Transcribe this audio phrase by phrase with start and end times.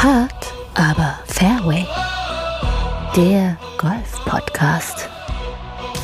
[0.00, 1.84] Hard, aber Fairway.
[3.16, 5.08] Der Golf-Podcast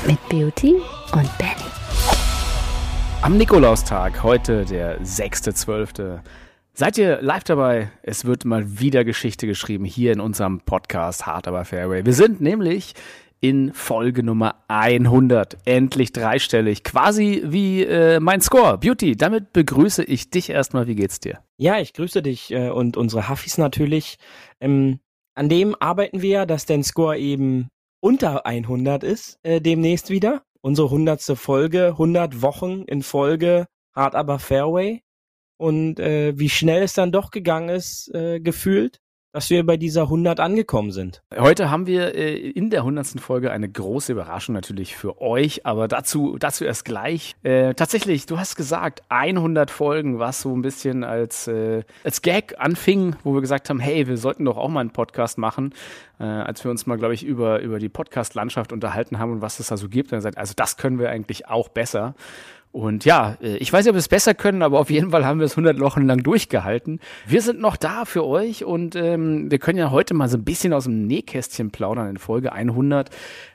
[0.04, 0.74] mit Beauty
[1.12, 1.70] und Benny.
[3.22, 6.18] Am Nikolaustag, heute der 6.12.
[6.72, 7.92] Seid ihr live dabei?
[8.02, 12.04] Es wird mal wieder Geschichte geschrieben hier in unserem Podcast Hard aber Fairway.
[12.04, 12.94] Wir sind nämlich
[13.44, 15.58] in Folge Nummer 100.
[15.66, 16.82] Endlich dreistellig.
[16.82, 18.78] Quasi wie äh, mein Score.
[18.78, 20.86] Beauty, damit begrüße ich dich erstmal.
[20.86, 21.40] Wie geht's dir?
[21.58, 24.16] Ja, ich grüße dich äh, und unsere Huffis natürlich.
[24.62, 24.98] Ähm,
[25.34, 27.68] an dem arbeiten wir, dass dein Score eben
[28.00, 30.42] unter 100 ist, äh, demnächst wieder.
[30.62, 31.20] Unsere 100.
[31.36, 35.02] Folge, 100 Wochen in Folge, hart aber Fairway.
[35.58, 39.00] Und äh, wie schnell es dann doch gegangen ist, äh, gefühlt
[39.34, 41.20] dass wir bei dieser 100 angekommen sind.
[41.36, 43.20] Heute haben wir äh, in der 100.
[43.20, 47.34] Folge eine große Überraschung natürlich für euch, aber dazu, dazu erst gleich.
[47.42, 52.54] Äh, tatsächlich, du hast gesagt, 100 Folgen, was so ein bisschen als, äh, als Gag
[52.58, 55.74] anfing, wo wir gesagt haben, hey, wir sollten doch auch mal einen Podcast machen,
[56.20, 59.58] äh, als wir uns mal, glaube ich, über, über die Podcast-Landschaft unterhalten haben und was
[59.58, 60.12] es da so gibt.
[60.12, 62.14] Dann gesagt, also das können wir eigentlich auch besser.
[62.74, 65.24] Und ja, äh, ich weiß nicht, ob wir es besser können, aber auf jeden Fall
[65.24, 66.98] haben wir es 100 Wochen lang durchgehalten.
[67.24, 70.42] Wir sind noch da für euch und ähm, wir können ja heute mal so ein
[70.42, 73.10] bisschen aus dem Nähkästchen plaudern in Folge 100.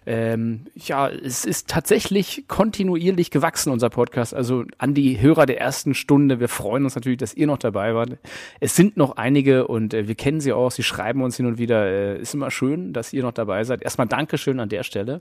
[0.06, 4.34] Ähm, ja, es ist tatsächlich kontinuierlich gewachsen, unser Podcast.
[4.34, 6.40] Also an die Hörer der ersten Stunde.
[6.40, 8.18] Wir freuen uns natürlich, dass ihr noch dabei wart.
[8.62, 10.72] Es sind noch einige und äh, wir kennen sie auch.
[10.72, 11.86] Sie schreiben uns hin und wieder.
[11.86, 13.82] Äh, ist immer schön, dass ihr noch dabei seid.
[13.82, 15.20] Erstmal Dankeschön an der Stelle.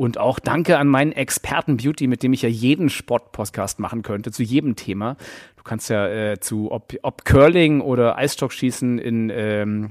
[0.00, 4.32] Und auch danke an meinen Experten Beauty, mit dem ich ja jeden Sport-Podcast machen könnte,
[4.32, 5.18] zu jedem Thema.
[5.58, 9.90] Du kannst ja äh, zu, ob, ob Curling oder Eisstockschießen in ähm,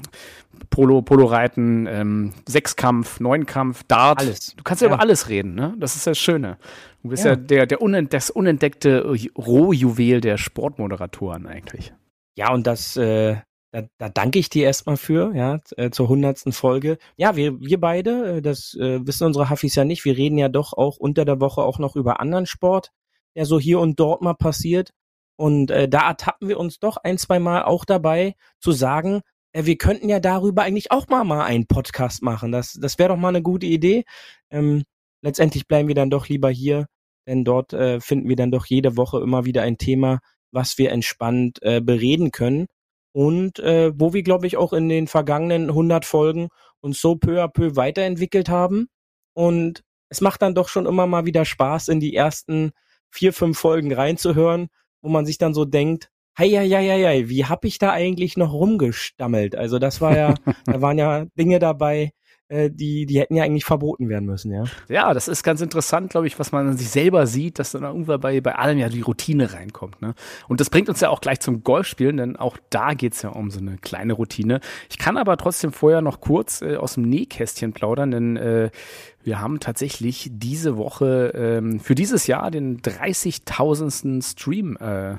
[0.72, 4.22] Polo, Polo-Reiten, ähm, Sechskampf, Neunkampf, Dart.
[4.22, 4.56] Alles.
[4.56, 5.76] Du kannst ja, ja, über alles reden, ne?
[5.78, 6.58] Das ist das Schöne.
[7.04, 11.94] Du bist ja, ja der, der unent das unentdeckte Rohjuwel der Sportmoderatoren eigentlich.
[12.36, 13.36] Ja, und das, äh,
[13.72, 16.98] da, da danke ich dir erstmal für, ja, äh, zur hundertsten Folge.
[17.18, 20.50] Ja, wir, wir beide, äh, das äh, wissen unsere Huffis ja nicht, wir reden ja
[20.50, 22.92] doch auch unter der Woche auch noch über anderen Sport,
[23.36, 24.92] der so hier und dort mal passiert.
[25.36, 29.22] Und äh, da ertappen wir uns doch ein, zwei Mal auch dabei zu sagen,
[29.54, 32.52] äh, wir könnten ja darüber eigentlich auch mal, mal einen Podcast machen.
[32.52, 34.04] Das, das wäre doch mal eine gute Idee.
[34.50, 34.84] Ähm,
[35.22, 36.88] letztendlich bleiben wir dann doch lieber hier,
[37.28, 40.20] denn dort äh, finden wir dann doch jede Woche immer wieder ein Thema,
[40.52, 42.66] was wir entspannt äh, bereden können
[43.12, 46.50] und äh, wo wir, glaube ich, auch in den vergangenen 100 Folgen
[46.82, 48.88] uns so peu à peu weiterentwickelt haben.
[49.34, 52.72] Und es macht dann doch schon immer mal wieder Spaß, in die ersten
[53.12, 54.70] vier, fünf Folgen reinzuhören,
[55.02, 58.38] wo man sich dann so denkt, hei, hei, hei, hei, wie hab ich da eigentlich
[58.38, 59.56] noch rumgestammelt?
[59.56, 60.34] Also das war ja,
[60.66, 62.12] da waren ja Dinge dabei,
[62.50, 64.64] die, die hätten ja eigentlich verboten werden müssen, ja.
[64.88, 67.84] Ja, das ist ganz interessant, glaube ich, was man an sich selber sieht, dass dann
[67.84, 70.02] irgendwann bei, bei allem ja die Routine reinkommt.
[70.02, 70.16] Ne?
[70.48, 73.52] Und das bringt uns ja auch gleich zum Golfspielen, denn auch da geht's ja um
[73.52, 74.62] so eine kleine Routine.
[74.90, 78.72] Ich kann aber trotzdem vorher noch kurz äh, aus dem Nähkästchen plaudern, denn äh,
[79.24, 84.24] wir haben tatsächlich diese Woche ähm, für dieses Jahr den 30.000.
[84.24, 85.18] Stream äh,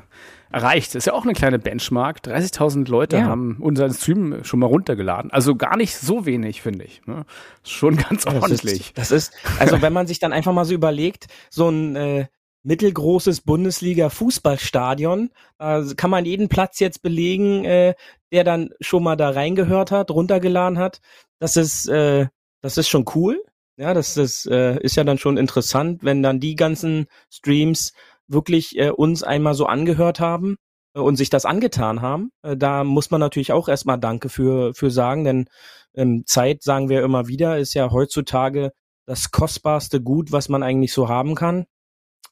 [0.50, 0.88] erreicht.
[0.88, 2.20] Das ist ja auch eine kleine Benchmark.
[2.24, 3.24] 30.000 Leute ja.
[3.24, 5.30] haben unseren Stream schon mal runtergeladen.
[5.30, 7.02] Also gar nicht so wenig, finde ich.
[7.06, 7.24] Ne?
[7.62, 8.92] Schon ganz ja, ordentlich.
[8.94, 11.96] Das ist, das ist, also wenn man sich dann einfach mal so überlegt, so ein
[11.96, 12.26] äh,
[12.62, 17.94] mittelgroßes Bundesliga-Fußballstadion, da kann man jeden Platz jetzt belegen, äh,
[18.32, 21.00] der dann schon mal da reingehört hat, runtergeladen hat.
[21.38, 22.26] Das ist, äh,
[22.60, 23.42] das ist schon cool.
[23.76, 27.94] Ja, das, das äh, ist ja dann schon interessant, wenn dann die ganzen Streams
[28.30, 30.56] wirklich äh, uns einmal so angehört haben
[30.94, 32.30] äh, und sich das angetan haben.
[32.42, 35.48] Äh, da muss man natürlich auch erstmal Danke für, für sagen, denn
[35.94, 38.72] ähm, Zeit, sagen wir immer wieder, ist ja heutzutage
[39.06, 41.66] das kostbarste Gut, was man eigentlich so haben kann.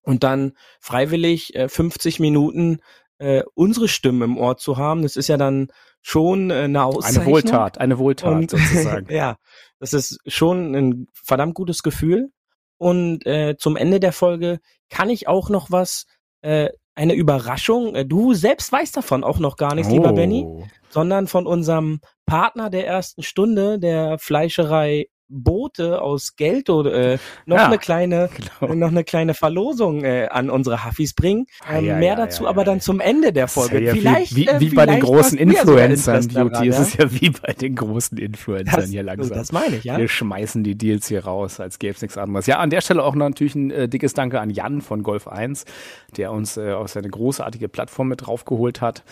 [0.02, 2.80] Und dann freiwillig äh, 50 Minuten
[3.18, 5.68] äh, unsere Stimmen im Ohr zu haben, das ist ja dann
[6.02, 7.22] schon äh, eine Auszeichnung.
[7.22, 9.06] Eine Wohltat, eine Wohltat und, sozusagen.
[9.12, 9.36] ja,
[9.80, 12.30] das ist schon ein verdammt gutes Gefühl.
[12.78, 16.06] Und äh, zum Ende der Folge kann ich auch noch was,
[16.42, 17.94] äh, eine Überraschung.
[17.94, 19.94] Äh, du selbst weißt davon auch noch gar nichts, oh.
[19.94, 20.46] lieber Benny,
[20.90, 27.56] sondern von unserem Partner der ersten Stunde, der Fleischerei Boote aus Geld oder äh, noch
[27.56, 28.30] ja, eine kleine
[28.60, 28.74] genau.
[28.74, 31.46] noch eine kleine Verlosung äh, an unsere Huffis bringen.
[31.70, 33.92] Ähm, ja, mehr ja, dazu aber dann zum Ende der Folge.
[33.92, 36.68] vielleicht wie, wie, äh, wie bei den großen Influencern, Beauty.
[36.68, 39.36] Es ist ja wie bei den großen Influencern das, hier langsam.
[39.36, 39.98] Das meine ich, ja.
[39.98, 42.46] Wir schmeißen die Deals hier raus, als gäbe es nichts anderes.
[42.46, 45.64] Ja, an der Stelle auch natürlich ein äh, dickes Danke an Jan von Golf 1,
[46.16, 49.02] der uns äh, auf seine großartige Plattform mit draufgeholt hat.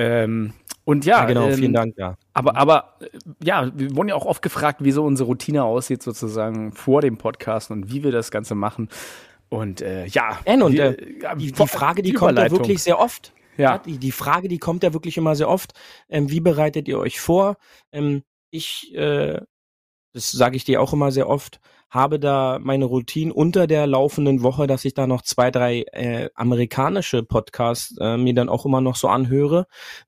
[0.00, 0.54] Ähm,
[0.84, 2.16] und ja, ja genau, ähm, vielen Dank, ja.
[2.32, 3.06] Aber, aber äh,
[3.44, 7.18] ja, wir wurden ja auch oft gefragt, wie so unsere Routine aussieht, sozusagen vor dem
[7.18, 8.88] Podcast und wie wir das Ganze machen.
[9.50, 10.38] Und äh, ja.
[10.46, 13.34] N und wir, äh, die, die, Frage, die, kommt ja wirklich sehr oft.
[13.58, 13.76] Ja.
[13.76, 15.74] Die, die Frage, die kommt ja wirklich immer sehr oft.
[16.08, 17.56] Ähm, wie bereitet ihr euch vor?
[17.92, 19.38] Ähm, ich, äh,
[20.14, 24.42] das sage ich dir auch immer sehr oft, habe da meine Routine unter der laufenden
[24.42, 28.80] Woche, dass ich da noch zwei, drei äh, amerikanische Podcasts äh, mir dann auch immer
[28.80, 29.66] noch so anhöre,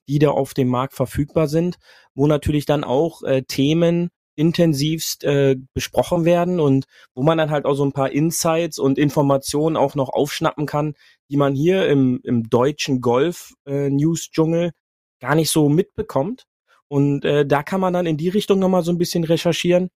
[0.09, 1.77] die da auf dem Markt verfügbar sind,
[2.15, 7.67] wo natürlich dann auch äh, Themen intensivst äh, besprochen werden und wo man dann halt
[7.67, 10.95] auch so ein paar Insights und Informationen auch noch aufschnappen kann,
[11.31, 14.73] die man hier im, im deutschen Golf-News-Dschungel äh,
[15.21, 16.45] gar nicht so mitbekommt.
[16.89, 19.91] Und äh, da kann man dann in die Richtung nochmal so ein bisschen recherchieren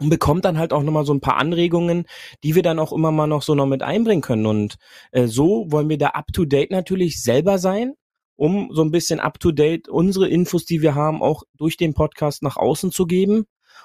[0.00, 2.06] und bekommt dann halt auch nochmal so ein paar Anregungen,
[2.42, 4.46] die wir dann auch immer mal noch so noch mit einbringen können.
[4.46, 4.76] Und
[5.12, 7.94] äh, so wollen wir da up-to-date natürlich selber sein,
[8.36, 12.56] um so ein bisschen up-to-date unsere Infos, die wir haben, auch durch den Podcast nach
[12.56, 13.44] außen zu geben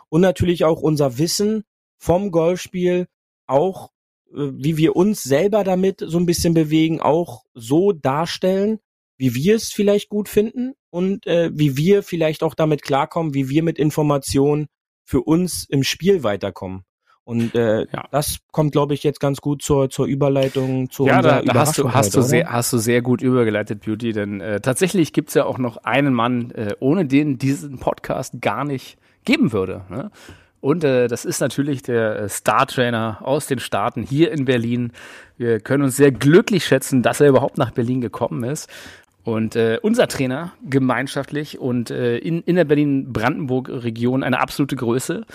[0.10, 1.64] und natürlich auch unser Wissen
[1.98, 3.08] vom Golfspiel
[3.46, 3.92] auch,
[4.32, 8.80] äh, wie wir uns selber damit so ein bisschen bewegen, auch so darstellen,
[9.18, 13.50] wie wir es vielleicht gut finden und äh, wie wir vielleicht auch damit klarkommen, wie
[13.50, 14.68] wir mit Informationen
[15.08, 16.84] für uns im Spiel weiterkommen.
[17.24, 18.06] Und äh, ja.
[18.12, 21.60] das kommt, glaube ich, jetzt ganz gut zur, zur Überleitung zu ja, unserer da, da
[21.62, 25.34] hast du, hast, du sehr, hast du sehr gut übergeleitet, Beauty, denn äh, tatsächlich gibt's
[25.34, 29.86] ja auch noch einen Mann, äh, ohne den diesen Podcast gar nicht geben würde.
[29.90, 30.12] Ne?
[30.60, 34.92] Und äh, das ist natürlich der äh, Star-Trainer aus den Staaten hier in Berlin.
[35.38, 38.70] Wir können uns sehr glücklich schätzen, dass er überhaupt nach Berlin gekommen ist.
[39.28, 45.26] Und äh, unser Trainer gemeinschaftlich und äh, in, in der Berlin-Brandenburg-Region eine absolute Größe.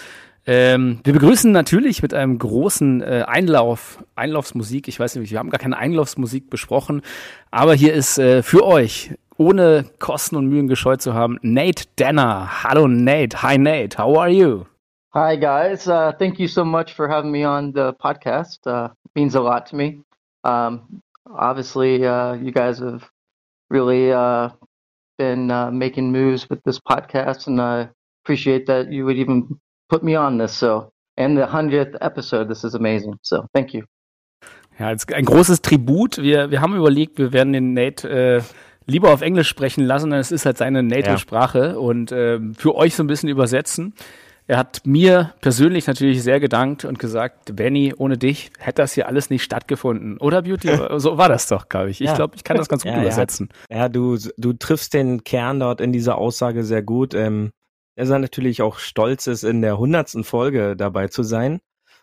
[0.47, 4.89] Ähm, wir begrüßen natürlich mit einem großen äh, Einlauf, Einlaufsmusik.
[4.89, 7.03] Ich weiß nicht, wir haben gar keine Einlaufsmusik besprochen,
[7.50, 12.65] aber hier ist äh, für euch, ohne Kosten und Mühen gescheut zu haben, Nate Danner.
[12.65, 13.43] Hallo Nate.
[13.43, 14.65] Hi Nate, how are you?
[15.12, 18.67] Hi guys, uh, thank you so much for having me on the podcast.
[18.67, 20.00] Uh, means a lot to me.
[20.44, 23.12] Um, obviously, uh, you guys have
[23.72, 24.50] really uh,
[25.19, 27.88] been uh, making moves with this podcast, and I
[28.24, 29.58] appreciate that you would even
[29.88, 30.52] put me on this.
[30.52, 33.19] So, and the hundredth episode, this is amazing.
[33.22, 33.84] So, thank you.
[34.78, 36.19] Ja, jetzt ein großes Tribut.
[36.19, 38.42] Wir, wir haben überlegt, wir werden den Nate äh,
[38.86, 42.94] lieber auf Englisch sprechen lassen, denn es ist halt seine Native-Sprache und äh, für euch
[42.94, 43.94] so ein bisschen übersetzen.
[44.52, 49.08] Er hat mir persönlich natürlich sehr gedankt und gesagt, Benny, ohne dich hätte das hier
[49.08, 50.19] alles nicht stattgefunden.
[50.19, 50.69] Oder Beauty?
[51.00, 52.02] so war das doch, glaube ich.
[52.02, 52.14] Ich ja.
[52.14, 53.49] glaube, ich kann das ganz gut ja, übersetzen.
[53.70, 57.14] Ja, ja du, du triffst den Kern dort in dieser Aussage sehr gut.
[57.14, 57.52] Ähm,
[57.96, 61.60] er sei natürlich auch stolz ist, in der hundertsten Folge dabei zu sein.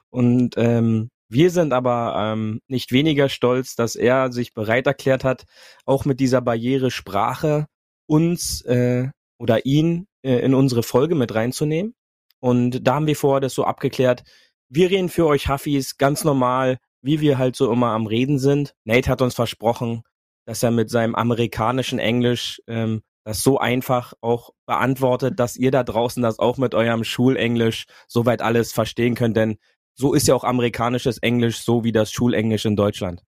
[0.10, 5.45] Und ähm, wir sind aber ähm, nicht weniger stolz, dass er sich bereit erklärt hat,
[5.86, 7.68] auch mit dieser Barriere Sprache
[8.07, 11.94] uns äh, oder ihn äh, in unsere Folge mit reinzunehmen.
[12.40, 14.24] Und da haben wir vorher das so abgeklärt.
[14.70, 18.76] Wir reden für euch Huffis ganz normal, wie wir halt so immer am Reden sind.
[18.84, 20.04] Nate hat uns versprochen,
[20.46, 25.84] dass er mit seinem amerikanischen Englisch ähm, das so einfach auch beantwortet, dass ihr da
[25.84, 29.38] draußen das auch mit eurem Schulenglisch soweit alles verstehen könnt.
[29.38, 29.58] Denn
[29.94, 33.22] so ist ja auch amerikanisches Englisch so wie das Schulenglisch in Deutschland.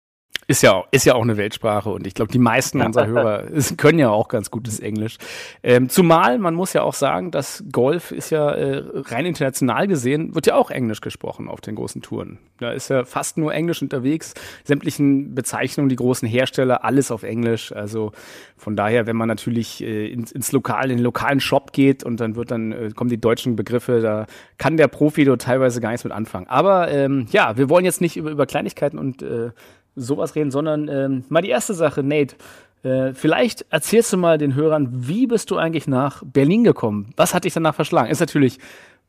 [0.51, 3.43] Ist ja, ist ja auch eine Weltsprache und ich glaube, die meisten unserer Hörer
[3.77, 5.17] können ja auch ganz gutes Englisch.
[5.63, 10.35] Ähm, zumal, man muss ja auch sagen, dass Golf ist ja äh, rein international gesehen,
[10.35, 12.37] wird ja auch Englisch gesprochen auf den großen Touren.
[12.59, 14.33] Da ist ja fast nur Englisch unterwegs,
[14.65, 17.71] sämtlichen Bezeichnungen, die großen Hersteller, alles auf Englisch.
[17.71, 18.11] Also
[18.57, 22.19] von daher, wenn man natürlich äh, ins, ins Lokal, in den lokalen Shop geht und
[22.19, 24.25] dann wird dann, äh, kommen die deutschen Begriffe, da
[24.57, 26.47] kann der Profi dort teilweise gar nichts mit anfangen.
[26.47, 29.51] Aber ähm, ja, wir wollen jetzt nicht über, über Kleinigkeiten und äh,
[29.95, 32.35] sowas reden, sondern ähm, mal die erste Sache, Nate.
[32.83, 37.13] Äh, vielleicht erzählst du mal den Hörern, wie bist du eigentlich nach Berlin gekommen?
[37.15, 38.09] Was hat dich danach verschlagen?
[38.09, 38.57] Ist natürlich,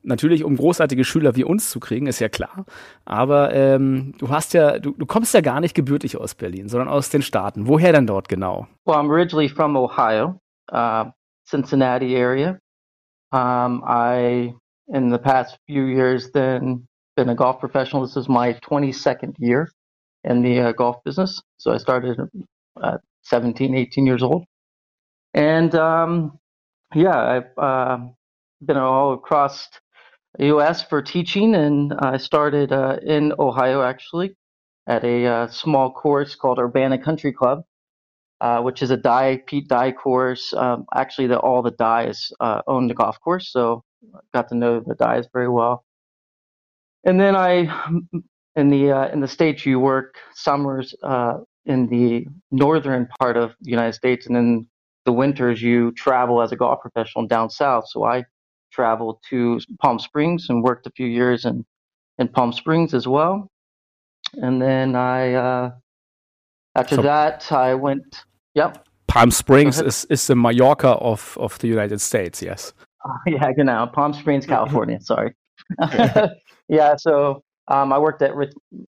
[0.02, 2.66] natürlich, um großartige Schüler wie uns zu kriegen, ist ja klar.
[3.04, 6.88] Aber ähm, du hast ja, du, du kommst ja gar nicht gebürtig aus Berlin, sondern
[6.88, 7.66] aus den Staaten.
[7.66, 8.66] Woher denn dort genau?
[8.84, 10.38] Well, I'm originally from Ohio,
[10.70, 11.06] uh,
[11.48, 12.58] Cincinnati area.
[13.32, 14.54] Um, I,
[14.88, 16.86] in the past few years, then
[17.16, 18.04] been a golf professional.
[18.04, 19.70] This is my 22nd year.
[20.24, 21.42] In the uh, golf business.
[21.58, 22.18] So I started
[22.82, 24.44] at 17, 18 years old.
[25.34, 26.38] And um,
[26.94, 27.98] yeah, I've uh,
[28.64, 29.68] been all across
[30.38, 30.82] the U.S.
[30.82, 34.36] for teaching, and I started uh, in Ohio actually
[34.86, 37.64] at a uh, small course called Urbana Country Club,
[38.40, 40.52] uh, which is a Dye Pete Dye course.
[40.54, 43.84] Um, actually, the, all the Dyes uh, own the golf course, so
[44.34, 45.84] got to know the Dyes very well.
[47.04, 47.68] And then I
[48.56, 53.54] in the uh, in the states you work summers uh, in the northern part of
[53.60, 54.66] the United States, and in
[55.04, 57.88] the winters you travel as a golf professional down south.
[57.88, 58.24] So I
[58.72, 61.64] traveled to Palm Springs and worked a few years in
[62.18, 63.50] in Palm Springs as well,
[64.34, 65.70] and then I uh,
[66.74, 68.24] after so, that I went.
[68.54, 68.86] Yep.
[69.08, 72.72] Palm Springs is, is the Mallorca of, of the United States, yes.
[73.26, 73.86] Yeah, genau.
[73.86, 75.00] Palm Springs, California.
[75.00, 75.34] sorry.
[76.68, 78.32] yeah, so um, I worked at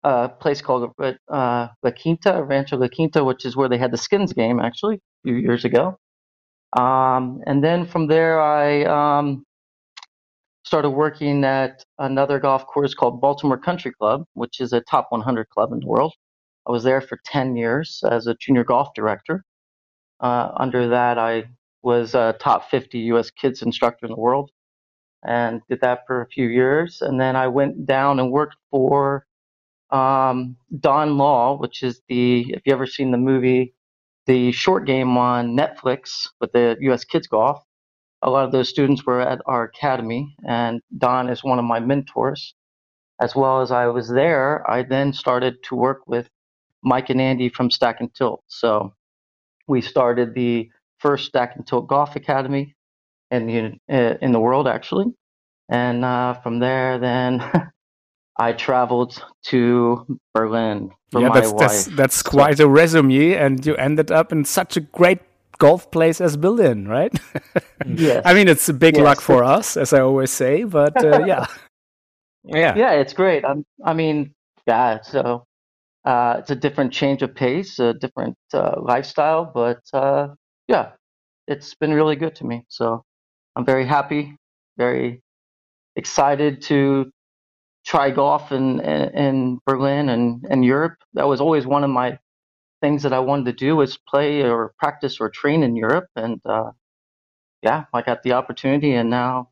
[0.03, 3.97] a place called uh, La Quinta, Rancho La Quinta, which is where they had the
[3.97, 5.97] Skins game actually a few years ago.
[6.77, 9.45] Um, and then from there, I um,
[10.65, 15.47] started working at another golf course called Baltimore Country Club, which is a top 100
[15.49, 16.13] club in the world.
[16.67, 19.45] I was there for 10 years as a junior golf director.
[20.19, 21.45] Uh, under that, I
[21.83, 23.31] was a top 50 U.S.
[23.31, 24.51] kids instructor in the world
[25.25, 27.01] and did that for a few years.
[27.01, 29.25] And then I went down and worked for
[29.91, 33.73] um, Don Law, which is the, if you ever seen the movie,
[34.25, 37.03] the short game on Netflix with the U.S.
[37.03, 37.61] kids golf,
[38.21, 41.79] a lot of those students were at our academy, and Don is one of my
[41.79, 42.55] mentors.
[43.21, 46.29] As well as I was there, I then started to work with
[46.83, 48.43] Mike and Andy from Stack and Tilt.
[48.47, 48.93] So
[49.67, 50.69] we started the
[50.99, 52.75] first Stack and Tilt Golf Academy
[53.31, 55.05] in the uh, in the world, actually.
[55.69, 57.43] And uh, from there, then
[58.39, 61.59] I traveled to Berlin for yeah, my that's, wife.
[61.59, 65.19] That's, that's quite so, a resume, and you ended up in such a great
[65.57, 67.13] golf place as Berlin, right?
[67.85, 68.21] yes.
[68.25, 69.03] I mean, it's a big yes.
[69.03, 71.47] luck for us, as I always say, but uh, yeah.
[72.43, 72.75] yeah.
[72.75, 73.43] Yeah, it's great.
[73.43, 74.33] I'm, I mean,
[74.67, 75.45] yeah, so
[76.05, 80.29] uh, it's a different change of pace, a different uh, lifestyle, but uh,
[80.67, 80.91] yeah,
[81.47, 82.63] it's been really good to me.
[82.69, 83.03] So
[83.57, 84.37] I'm very happy,
[84.77, 85.23] very
[85.95, 87.11] excited to
[87.83, 90.97] try golf in, in, in Berlin and, and Europe.
[91.15, 92.19] That was always one of my
[92.81, 96.05] things that I wanted to do was play or practice or train in Europe.
[96.15, 96.69] And uh,
[97.63, 99.49] yeah, I got the opportunity, and now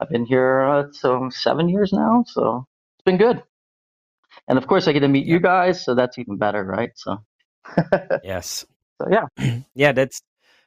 [0.00, 2.24] I've been here uh, so seven years now.
[2.26, 3.44] So it's been good.
[4.48, 6.90] And of course, I get to meet you guys, so that's even better, right?
[6.96, 7.18] So
[8.24, 8.66] yes.
[9.00, 9.60] So yeah.
[9.76, 10.20] Ja, that's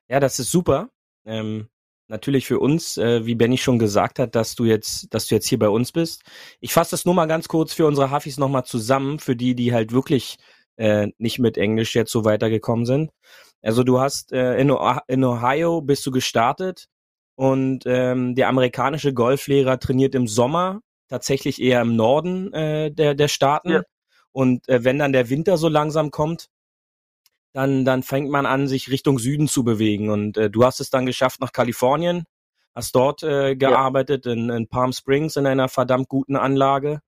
[0.09, 0.87] yeah, das ist super.
[1.25, 1.69] Ähm,
[2.07, 5.47] natürlich für uns, äh, wie Benny schon gesagt hat, dass du jetzt, dass du jetzt
[5.47, 6.23] hier bei uns bist.
[6.59, 9.73] Ich fasse das nur mal ganz kurz für unsere Hafis nochmal zusammen, für die, die
[9.73, 10.37] halt wirklich
[10.75, 13.11] äh, nicht mit Englisch jetzt so weitergekommen sind.
[13.61, 14.73] Also du hast äh, in,
[15.07, 16.87] in Ohio bist du gestartet
[17.35, 23.27] und ähm, der amerikanische Golflehrer trainiert im Sommer tatsächlich eher im Norden äh, der, der
[23.27, 23.69] Staaten.
[23.69, 23.81] Ja.
[24.31, 26.49] Und äh, wenn dann der Winter so langsam kommt,
[27.53, 30.09] dann, dann fängt man an, sich Richtung Süden zu bewegen.
[30.09, 32.25] Und äh, du hast es dann geschafft nach Kalifornien,
[32.75, 34.33] hast dort äh, gearbeitet, ja.
[34.33, 36.99] in, in Palm Springs in einer verdammt guten Anlage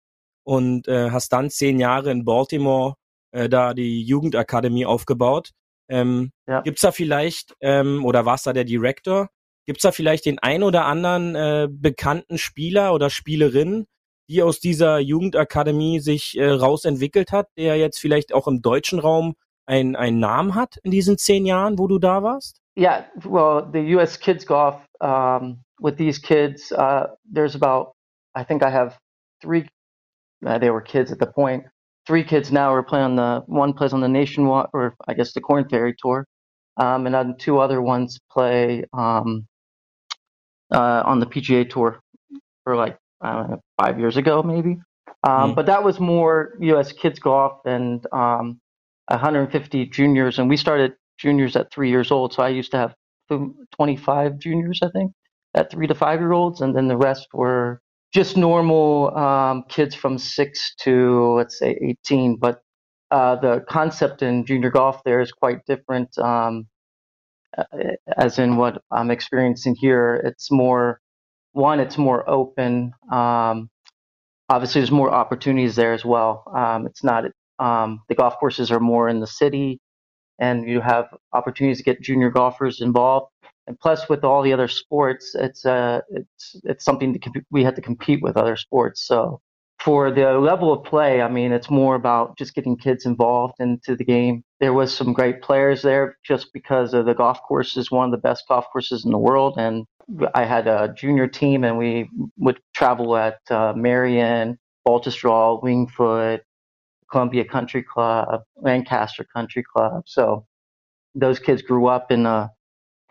[0.44, 2.96] und äh, hast dann zehn Jahre in Baltimore
[3.32, 5.52] äh, da die Jugendakademie aufgebaut.
[5.90, 6.62] Ähm, ja.
[6.62, 9.30] Gibt's da vielleicht, ähm, oder warst da der Director?
[9.66, 13.86] Gibt's da vielleicht den ein oder anderen äh, bekannten Spieler oder Spielerin,
[14.30, 19.36] die aus dieser Jugendakademie sich äh, rausentwickelt hat, der jetzt vielleicht auch im deutschen Raum
[19.66, 22.62] einen, einen Namen hat in diesen zehn Jahren, wo du da warst?
[22.78, 24.18] Yeah, well, the U.S.
[24.18, 27.94] Kids Golf um, with these kids, uh, there's about,
[28.36, 28.98] I think I have
[29.42, 29.68] three.
[30.46, 31.64] Uh, they were kids at the point.
[32.06, 35.34] Three kids now are playing on the one plays on the nationwide, or I guess
[35.34, 36.26] the Corn Ferry Tour,
[36.78, 39.48] um, and then two other ones play um,
[40.72, 42.00] uh, on the PGA Tour
[42.64, 44.78] for like know, five years ago, maybe.
[45.24, 45.56] Um, mm.
[45.56, 46.92] But that was more U.S.
[46.92, 48.60] kids golf and um,
[49.08, 52.34] 150 juniors, and we started juniors at three years old.
[52.34, 52.96] So I used to have
[53.76, 55.12] 25 juniors, I think,
[55.56, 57.82] at three to five year olds, and then the rest were
[58.14, 62.38] just normal um, kids from six to let's say 18.
[62.38, 62.62] But
[63.12, 66.18] uh, the concept in junior golf there is quite different.
[66.18, 66.68] Um,
[68.18, 71.00] as in what I'm experiencing here, it's more
[71.54, 72.92] one, it's more open.
[73.12, 73.70] Um,
[74.50, 76.44] obviously, there's more opportunities there as well.
[76.54, 77.26] Um, it's not
[77.60, 79.80] um, the golf courses are more in the city,
[80.40, 83.32] and you have opportunities to get junior golfers involved.
[83.68, 87.64] And plus, with all the other sports, it's uh, it's it's something to comp- we
[87.64, 89.08] had to compete with other sports.
[89.08, 89.42] So
[89.80, 93.96] for the level of play, I mean, it's more about just getting kids involved into
[93.96, 94.44] the game.
[94.60, 98.12] There was some great players there just because of the golf course is one of
[98.12, 99.86] the best golf courses in the world, and
[100.34, 104.58] I had a junior team, and we would travel at uh, Merion,
[104.88, 106.44] Baltusrol, Winged Foot,
[107.16, 110.04] Columbia Country Club, Lancaster Country Club.
[110.06, 110.46] So
[111.16, 112.52] those kids grew up in a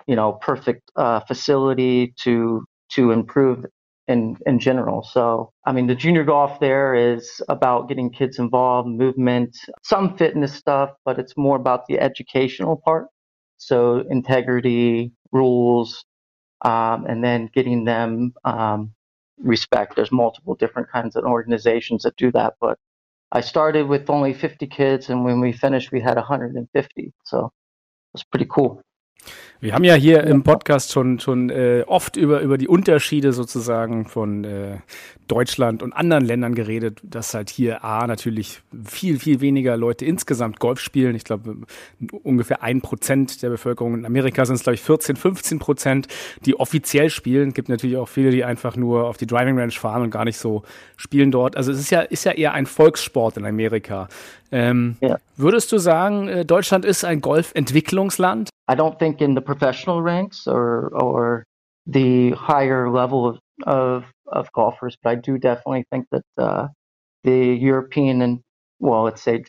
[0.06, 3.64] you know perfect uh, facility to to improve
[4.06, 5.02] in in general.
[5.02, 10.52] So I mean, the junior golf there is about getting kids involved, movement, some fitness
[10.54, 13.06] stuff, but it's more about the educational part.
[13.56, 16.04] So integrity, rules,
[16.60, 18.92] um, and then getting them um,
[19.38, 19.96] respect.
[19.96, 22.78] There's multiple different kinds of organizations that do that, but
[23.34, 27.14] I started with only 50 kids, and when we finished, we had 150.
[27.24, 27.52] So it
[28.14, 28.82] was pretty cool.
[29.60, 34.06] Wir haben ja hier im Podcast schon, schon äh, oft über, über die Unterschiede sozusagen
[34.06, 34.76] von äh,
[35.26, 40.60] Deutschland und anderen Ländern geredet, dass halt hier A natürlich viel, viel weniger Leute insgesamt
[40.60, 41.14] Golf spielen.
[41.14, 41.56] Ich glaube,
[42.22, 46.08] ungefähr ein Prozent der Bevölkerung in Amerika sind es, glaube ich, 14, 15 Prozent,
[46.44, 47.48] die offiziell spielen.
[47.48, 50.26] Es gibt natürlich auch viele, die einfach nur auf die Driving Range fahren und gar
[50.26, 50.62] nicht so
[50.96, 51.56] spielen dort.
[51.56, 54.08] Also es ist ja, ist ja eher ein Volkssport in Amerika.
[54.52, 55.16] Ähm, ja.
[55.36, 58.50] Würdest du sagen, äh, Deutschland ist ein Golfentwicklungsland?
[58.68, 61.44] I don't think in the professional ranks or or
[61.86, 66.68] the higher level of, of, of golfers, but I do definitely think that uh,
[67.24, 68.40] the European and
[68.80, 69.44] well, let's say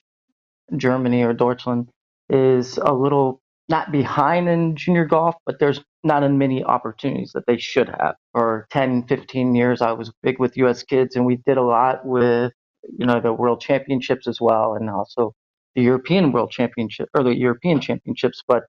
[0.76, 1.90] Germany or Deutschland
[2.30, 7.46] is a little not behind in junior golf, but there's not as many opportunities that
[7.48, 8.16] they should have.
[8.34, 10.84] For 10, 15 years, I was big with U.S.
[10.84, 12.52] kids, and we did a lot with
[12.98, 15.34] you know the World Championships as well, and also
[15.76, 18.44] the European World Championship or the European Championships.
[18.48, 18.64] But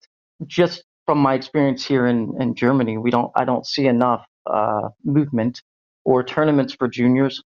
[0.47, 4.89] just from my experience here in, in Germany, we don't I don't see enough uh,
[5.05, 5.63] movement
[6.05, 7.43] or tournaments for juniors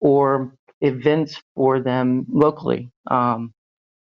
[0.00, 2.90] or events for them locally.
[3.10, 3.52] Um,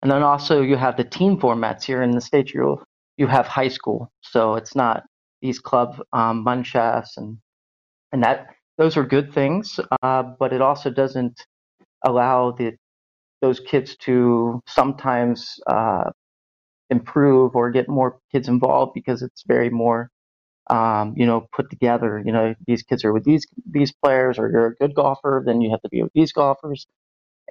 [0.01, 2.53] and then also you have the team formats here in the states.
[2.53, 2.81] You
[3.17, 5.03] you have high school, so it's not
[5.41, 7.37] these club um, and
[8.11, 11.45] and that those are good things, uh, but it also doesn't
[12.03, 12.73] allow the
[13.41, 16.09] those kids to sometimes uh,
[16.93, 20.11] improve or get more kids involved because it's very more
[20.69, 22.21] um, you know put together.
[22.25, 25.61] You know these kids are with these these players or you're a good golfer then
[25.61, 26.87] you have to be with these golfers.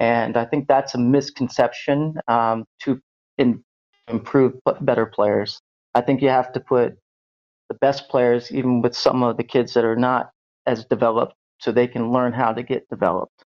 [0.00, 3.00] And i think that's a misconception um, to
[3.38, 3.64] in,
[4.08, 5.60] improve better players.
[5.94, 6.94] I think you have to put
[7.70, 10.30] the best players even with some of the kids that are not
[10.66, 13.44] as developed so they can learn how to get developed.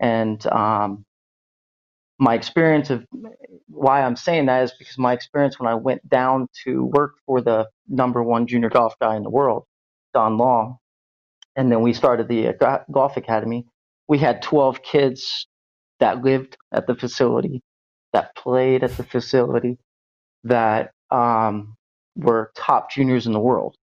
[0.00, 1.05] And um,
[2.18, 3.04] my experience of
[3.68, 7.40] why I'm saying that is because my experience when I went down to work for
[7.40, 9.64] the number one junior golf guy in the world,
[10.14, 10.78] Don Long,
[11.56, 13.66] and then we started the uh, golf academy.
[14.08, 15.46] We had 12 kids
[16.00, 17.62] that lived at the facility,
[18.12, 19.78] that played at the facility,
[20.44, 21.76] that um,
[22.16, 23.76] were top juniors in the world.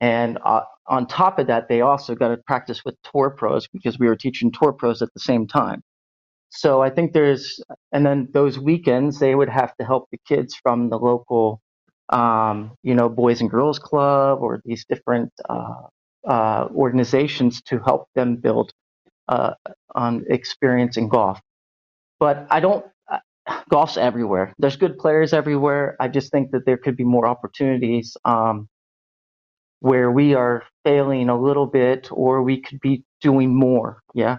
[0.00, 3.98] And uh, on top of that, they also got to practice with tour pros because
[3.98, 5.82] we were teaching tour pros at the same time.
[6.50, 10.54] So I think there's, and then those weekends they would have to help the kids
[10.54, 11.60] from the local,
[12.08, 15.82] um, you know, Boys and Girls Club or these different uh,
[16.26, 18.72] uh, organizations to help them build
[19.28, 19.54] uh,
[19.94, 21.40] on experience in golf.
[22.18, 22.84] But I don't.
[23.10, 23.20] Uh,
[23.70, 24.52] golf's everywhere.
[24.58, 25.96] There's good players everywhere.
[26.00, 28.68] I just think that there could be more opportunities um,
[29.78, 34.02] where we are failing a little bit, or we could be doing more.
[34.14, 34.38] Yeah.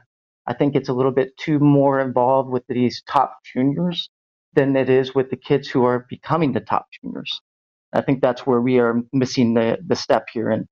[0.52, 4.12] I think it's a little bit too more involved with these top juniors
[4.56, 7.42] than it is with the kids who are becoming the top juniors.
[7.94, 10.50] I think that's where we are missing the, the step here.
[10.50, 10.68] And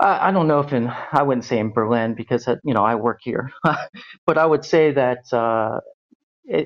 [0.00, 2.84] I, I don't know if in, I wouldn't say in Berlin because, uh, you know,
[2.84, 3.52] I work here,
[4.26, 5.80] but I would say that uh,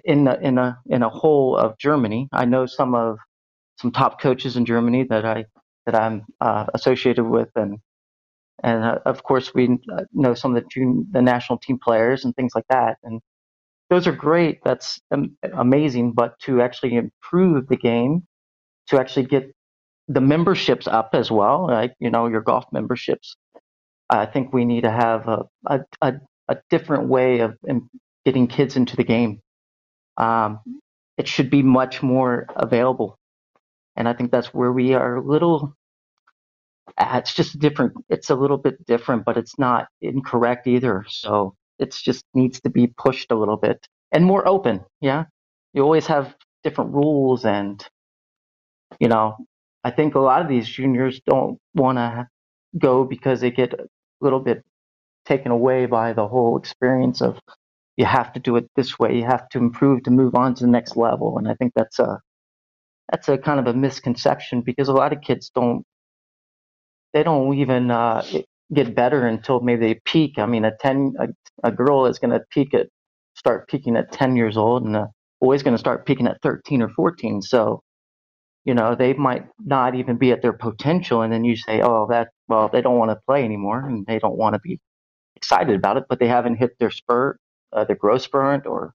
[0.04, 3.18] in, the, in, a, in a whole of Germany, I know some of
[3.78, 5.46] some top coaches in Germany that I
[5.86, 7.78] that I'm uh, associated with, and
[8.66, 12.26] and uh, of course we uh, know some of the junior, the national team players
[12.26, 12.98] and things like that.
[13.04, 13.22] And
[13.90, 14.60] those are great.
[14.64, 15.00] That's
[15.54, 16.12] amazing.
[16.14, 18.24] But to actually improve the game
[18.88, 19.52] to actually get
[20.08, 23.36] the memberships up as well like you know your golf memberships
[24.10, 26.14] i think we need to have a a, a,
[26.48, 27.56] a different way of
[28.26, 29.40] getting kids into the game.
[30.18, 30.60] Um,
[31.18, 33.18] it should be much more available.
[33.96, 35.74] And i think that's where we are a little
[36.98, 37.94] uh, it's just different.
[38.08, 41.04] It's a little bit different, but it's not incorrect either.
[41.08, 44.84] So it's just needs to be pushed a little bit and more open.
[45.00, 45.24] Yeah,
[45.74, 47.84] you always have different rules, and
[49.00, 49.36] you know,
[49.84, 52.28] I think a lot of these juniors don't want to
[52.78, 53.86] go because they get a
[54.20, 54.62] little bit
[55.26, 57.38] taken away by the whole experience of
[57.96, 59.16] you have to do it this way.
[59.16, 61.98] You have to improve to move on to the next level, and I think that's
[61.98, 62.20] a
[63.10, 65.84] that's a kind of a misconception because a lot of kids don't
[67.16, 68.22] they don't even uh,
[68.74, 70.38] get better until maybe they peak.
[70.38, 71.28] I mean, a ten a,
[71.68, 72.88] a girl is going to peak at
[73.34, 75.08] start peaking at ten years old, and a
[75.40, 77.40] boy's going to start peaking at thirteen or fourteen.
[77.40, 77.80] So,
[78.66, 82.06] you know, they might not even be at their potential, and then you say, oh,
[82.10, 84.78] that well, they don't want to play anymore, and they don't want to be
[85.36, 87.40] excited about it, but they haven't hit their spurt,
[87.72, 88.92] uh, their growth spurt, or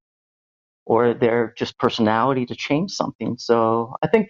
[0.85, 3.35] or their just personality to change something.
[3.39, 4.29] So I think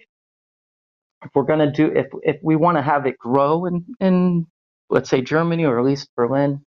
[1.24, 4.46] if we're going to do if if we want to have it grow in in
[4.90, 6.62] let's say Germany or at least Berlin,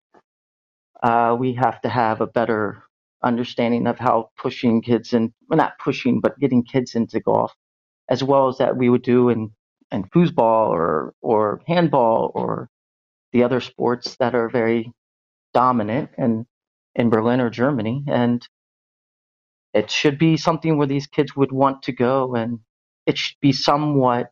[1.03, 2.83] uh, we have to have a better
[3.23, 7.53] understanding of how pushing kids in well, not pushing but getting kids into golf,
[8.09, 9.51] as well as that we would do in
[9.91, 12.69] and foosball or or handball or
[13.33, 14.91] the other sports that are very
[15.53, 16.45] dominant in
[16.95, 18.47] in Berlin or Germany, and
[19.73, 22.61] it should be something where these kids would want to go, and
[23.07, 24.31] it should be somewhat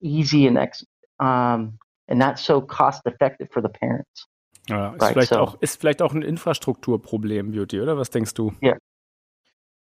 [0.00, 0.84] easy and ex,
[1.18, 1.78] um,
[2.08, 4.28] and not so cost effective for the parents.
[4.68, 5.38] Ja, ist, right, vielleicht so.
[5.38, 7.98] auch, ist vielleicht auch ein Infrastrukturproblem, Beauty, oder?
[7.98, 8.52] Was denkst du?
[8.60, 8.76] Ja,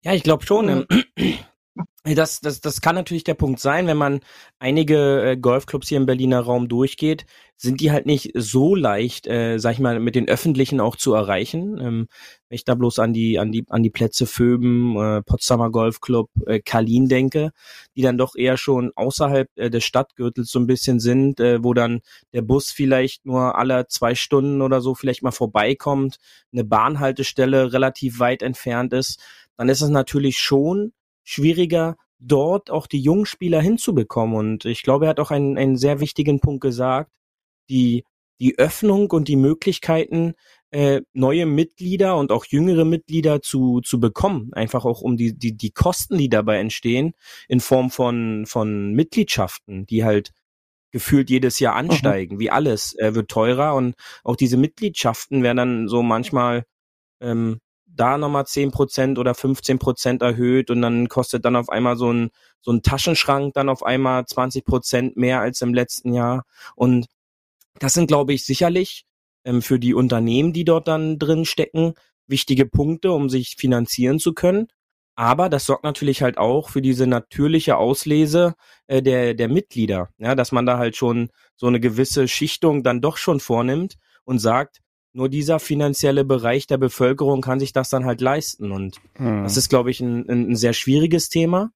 [0.05, 0.87] ja ich glaube schon.
[1.79, 2.15] Mhm.
[2.15, 4.21] Das, das, das kann natürlich der Punkt sein, wenn man
[4.59, 9.59] einige äh, Golfclubs hier im Berliner Raum durchgeht, sind die halt nicht so leicht, äh,
[9.59, 11.79] sag ich mal, mit den Öffentlichen auch zu erreichen.
[11.79, 12.09] Ähm,
[12.49, 16.31] wenn ich da bloß an die, an die, an die Plätze Föben, äh, Potsdamer Golfclub,
[16.47, 17.51] äh, Kalin denke,
[17.97, 21.75] die dann doch eher schon außerhalb äh, des Stadtgürtels so ein bisschen sind, äh, wo
[21.75, 22.01] dann
[22.33, 26.19] der Bus vielleicht nur alle zwei Stunden oder so vielleicht mal vorbeikommt,
[26.53, 29.21] eine Bahnhaltestelle relativ weit entfernt ist,
[29.57, 30.93] dann ist es natürlich schon
[31.29, 34.35] schwieriger, dort auch die jungen Spieler hinzubekommen.
[34.35, 37.13] Und ich glaube, er hat auch einen, einen sehr wichtigen Punkt gesagt,
[37.69, 38.05] die,
[38.41, 40.35] die Öffnung und die Möglichkeiten,
[40.71, 44.55] äh, neue Mitglieder und auch jüngere Mitglieder zu, zu bekommen.
[44.55, 47.13] Einfach auch um die, die, die Kosten, die dabei entstehen,
[47.47, 50.33] in Form von, von Mitgliedschaften, die halt
[50.93, 51.91] gefühlt jedes Jahr mhm.
[51.91, 52.41] ansteigen, mhm.
[52.41, 56.65] wie alles, äh, wird teurer und auch diese Mitgliedschaften werden dann so manchmal
[57.21, 57.61] ähm,
[57.99, 62.13] da nochmal zehn Prozent oder 15 Prozent erhöht und dann kostet dann auf einmal so
[62.13, 62.31] ein,
[62.61, 66.45] so ein Taschenschrank dann auf einmal 20 Prozent mehr als im letzten Jahr.
[66.77, 67.07] Und
[67.79, 69.05] das sind, glaube ich, sicherlich
[69.45, 71.95] ähm, für die Unternehmen, die dort dann drin stecken,
[72.27, 74.69] wichtige Punkte, um sich finanzieren zu können.
[75.15, 78.55] Aber das sorgt natürlich halt auch für diese natürliche Auslese
[78.87, 83.01] äh, der, der Mitglieder, ja, dass man da halt schon so eine gewisse Schichtung dann
[83.01, 84.79] doch schon vornimmt und sagt,
[85.19, 88.71] nur dieser finanzielle Bereich der Bevölkerung kann sich das dann halt leisten.
[88.71, 89.43] Und hm.
[89.43, 91.73] das ist, glaube ich, ein, ein, sehr schwieriges Thema.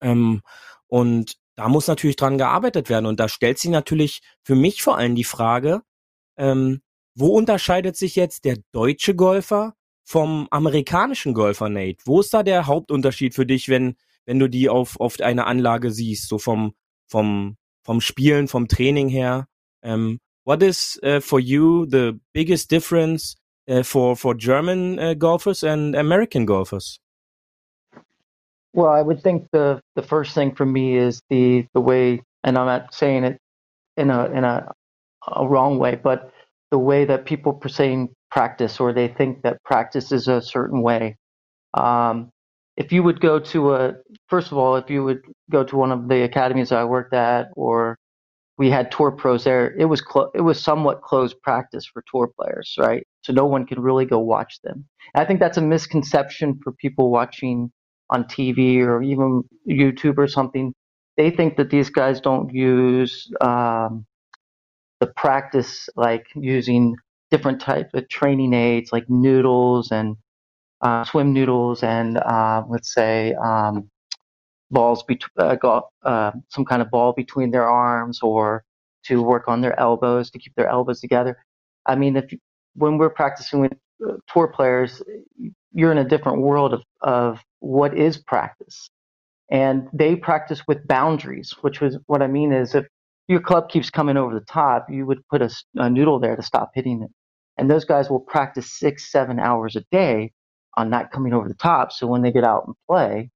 [0.00, 0.42] Ähm,
[0.88, 3.06] und da muss natürlich dran gearbeitet werden.
[3.06, 5.82] Und da stellt sich natürlich für mich vor allem die Frage,
[6.36, 6.80] ähm,
[7.14, 12.02] wo unterscheidet sich jetzt der deutsche Golfer vom amerikanischen Golfer, Nate?
[12.06, 13.94] Wo ist da der Hauptunterschied für dich, wenn,
[14.24, 16.74] wenn du die auf, auf eine Anlage siehst, so vom,
[17.06, 19.46] vom, vom Spielen, vom Training her?
[19.80, 23.36] Ähm, what is uh, for you the biggest difference
[23.68, 26.98] uh, for for German uh, golfers and American golfers?
[28.72, 32.56] Well, I would think the the first thing for me is the the way, and
[32.56, 33.36] I'm not saying it
[33.98, 34.72] in a in a,
[35.26, 36.32] a wrong way, but
[36.70, 41.16] the way that people perceive practice, or they think that practice is a certain way.
[41.74, 42.30] Um,
[42.78, 43.96] if you would go to a
[44.30, 47.48] first of all, if you would go to one of the academies I worked at,
[47.54, 47.98] or
[48.58, 49.74] we had tour pros there.
[49.78, 53.06] It was clo- it was somewhat closed practice for tour players, right?
[53.22, 54.86] So no one could really go watch them.
[55.14, 57.72] And I think that's a misconception for people watching
[58.10, 60.74] on TV or even YouTube or something.
[61.16, 64.06] They think that these guys don't use um,
[65.00, 66.96] the practice like using
[67.30, 70.16] different types of training aids like noodles and
[70.82, 73.90] uh, swim noodles and uh, let's say um,
[74.70, 78.64] balls, bet- uh, got, uh, some kind of ball between their arms or
[79.04, 81.38] to work on their elbows to keep their elbows together.
[81.86, 82.32] I mean, if
[82.74, 83.72] when we're practicing with
[84.06, 85.02] uh, tour players,
[85.72, 88.90] you're in a different world of, of what is practice.
[89.50, 92.86] And they practice with boundaries, which was what I mean is if
[93.28, 96.42] your club keeps coming over the top, you would put a, a noodle there to
[96.42, 97.10] stop hitting it.
[97.56, 100.32] And those guys will practice six, seven hours a day
[100.76, 101.92] on not coming over the top.
[101.92, 103.30] So when they get out and play,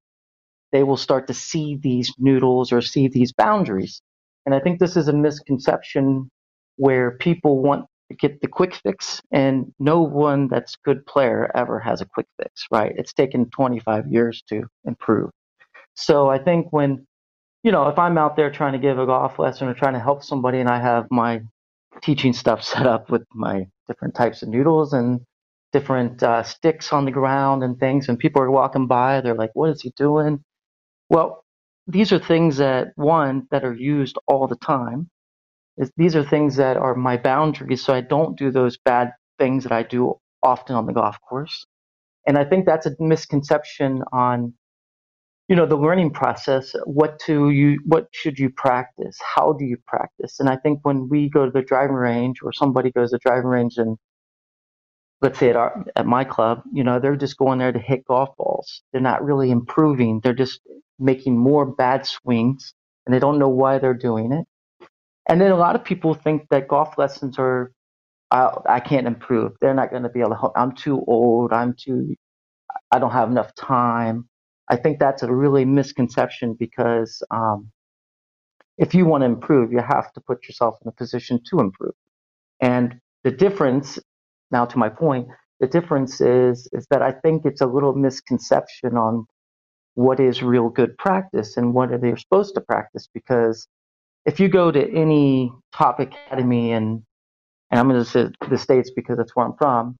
[0.73, 4.01] they will start to see these noodles or see these boundaries.
[4.45, 6.29] And I think this is a misconception
[6.77, 11.79] where people want to get the quick fix, and no one that's good player ever
[11.79, 12.91] has a quick fix, right?
[12.97, 15.29] It's taken 25 years to improve.
[15.93, 17.05] So I think when,
[17.63, 19.99] you know, if I'm out there trying to give a golf lesson or trying to
[19.99, 21.41] help somebody and I have my
[22.01, 25.21] teaching stuff set up with my different types of noodles and
[25.71, 29.51] different uh, sticks on the ground and things, and people are walking by, they're like,
[29.53, 30.43] what is he doing?
[31.09, 31.45] Well,
[31.87, 35.09] these are things that one that are used all the time.
[35.97, 39.71] These are things that are my boundaries, so I don't do those bad things that
[39.73, 41.65] I do often on the golf course.
[42.27, 44.53] And I think that's a misconception on,
[45.49, 46.75] you know, the learning process.
[46.85, 47.79] What to you?
[47.85, 49.17] What should you practice?
[49.35, 50.39] How do you practice?
[50.39, 53.19] And I think when we go to the driving range, or somebody goes to the
[53.19, 53.97] driving range and
[55.21, 58.05] let's say at our at my club, you know, they're just going there to hit
[58.05, 58.83] golf balls.
[58.91, 60.19] They're not really improving.
[60.23, 60.61] They're just
[60.99, 62.73] making more bad swings
[63.05, 64.45] and they don't know why they're doing it.
[65.29, 67.71] And then a lot of people think that golf lessons are,
[68.31, 69.53] I, I can't improve.
[69.61, 70.53] They're not going to be able to help.
[70.55, 71.53] I'm too old.
[71.53, 72.15] I'm too,
[72.91, 74.27] I don't have enough time.
[74.69, 77.71] I think that's a really misconception because um,
[78.77, 81.93] if you want to improve, you have to put yourself in a position to improve.
[82.61, 83.99] And the difference,
[84.51, 85.27] now to my point,
[85.59, 89.25] the difference is is that I think it's a little misconception on
[89.95, 93.67] what is real good practice and what are they supposed to practice because
[94.25, 97.03] if you go to any top academy and
[97.71, 99.95] and I'm going to say the states because that's where I'm from,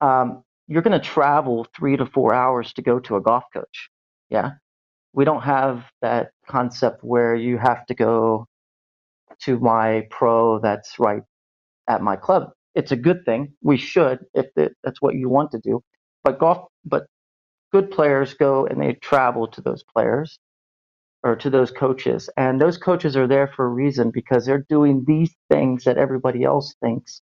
[0.00, 3.90] um, you're going to travel three to four hours to go to a golf coach.
[4.30, 4.52] Yeah,
[5.12, 8.46] we don't have that concept where you have to go
[9.42, 11.22] to my pro that's right
[11.88, 12.50] at my club.
[12.74, 13.54] It's a good thing.
[13.62, 15.82] We should if that's what you want to do.
[16.22, 17.06] But golf, but
[17.74, 20.38] good players go and they travel to those players
[21.24, 22.30] or to those coaches.
[22.36, 26.44] And those coaches are there for a reason because they're doing these things that everybody
[26.44, 27.20] else thinks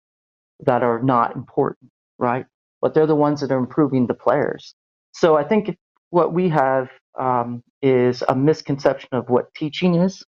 [0.61, 2.47] that are not important, right?
[2.81, 4.75] But they're the ones that are improving the players.
[5.13, 5.77] So I think
[6.09, 6.89] what we have
[7.21, 10.25] um, is a misconception of what teaching is.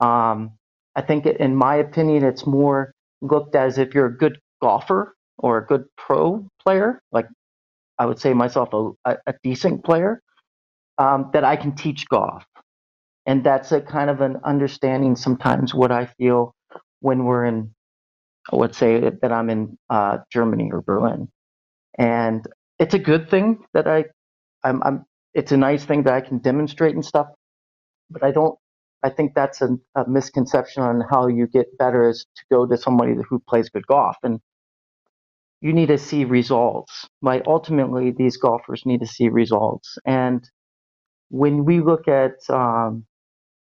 [0.00, 0.52] Um,
[0.94, 5.58] I think, in my opinion, it's more looked as if you're a good golfer or
[5.58, 7.26] a good pro player, like
[7.98, 10.20] I would say myself a, a decent player,
[10.98, 12.44] um, that I can teach golf.
[13.26, 16.54] And that's a kind of an understanding sometimes what I feel
[17.00, 17.74] when we're in,
[18.52, 21.28] let's say that I'm in uh, Germany or Berlin.
[21.98, 22.46] And
[22.78, 24.04] it's a good thing that I,
[24.62, 25.04] I'm, I'm,
[25.34, 27.28] it's a nice thing that I can demonstrate and stuff,
[28.10, 28.56] but I don't
[29.02, 32.76] I think that's a, a, misconception on how you get better is to go to
[32.76, 34.16] somebody who plays good golf.
[34.24, 34.40] And
[35.66, 37.08] you need to see results.
[37.22, 37.42] Right?
[37.46, 39.98] Ultimately, these golfers need to see results.
[40.06, 40.48] And
[41.30, 43.04] when we look at, um,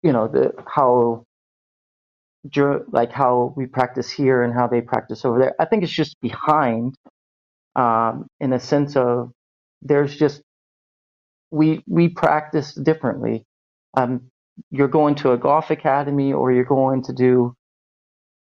[0.02, 1.24] you know, the how
[2.92, 6.20] like how we practice here and how they practice over there, I think it's just
[6.20, 6.94] behind
[7.76, 9.32] um, in a sense of
[9.82, 10.42] there's just
[11.50, 13.44] we we practice differently.
[13.96, 14.30] Um,
[14.70, 17.54] you're going to a golf academy or you're going to do,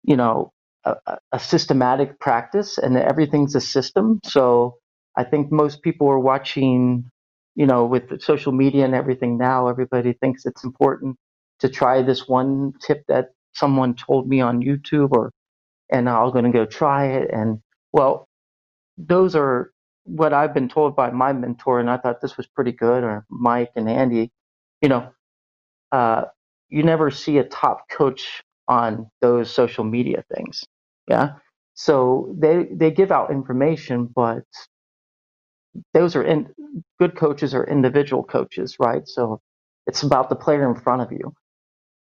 [0.04, 0.52] you know,
[0.85, 4.20] a, a systematic practice and everything's a system.
[4.25, 4.77] So
[5.16, 7.11] I think most people are watching,
[7.55, 11.16] you know, with social media and everything now, everybody thinks it's important
[11.61, 15.33] to try this one tip that someone told me on YouTube or,
[15.92, 17.31] and I'm going to go try it.
[17.33, 17.61] And
[17.92, 18.29] well,
[18.99, 19.73] those are
[20.05, 21.81] what I've been told by my mentor.
[21.81, 24.31] And I thought this was pretty good or Mike and Andy,
[24.83, 25.11] you know,
[25.92, 26.25] uh,
[26.70, 30.64] you never see a top coach on those social media things.
[31.09, 31.35] Yeah.
[31.75, 34.45] So they they give out information, but
[35.95, 36.49] those are in,
[37.01, 39.07] good coaches are individual coaches, right?
[39.09, 39.40] So
[39.87, 41.35] it's about the player in front of you.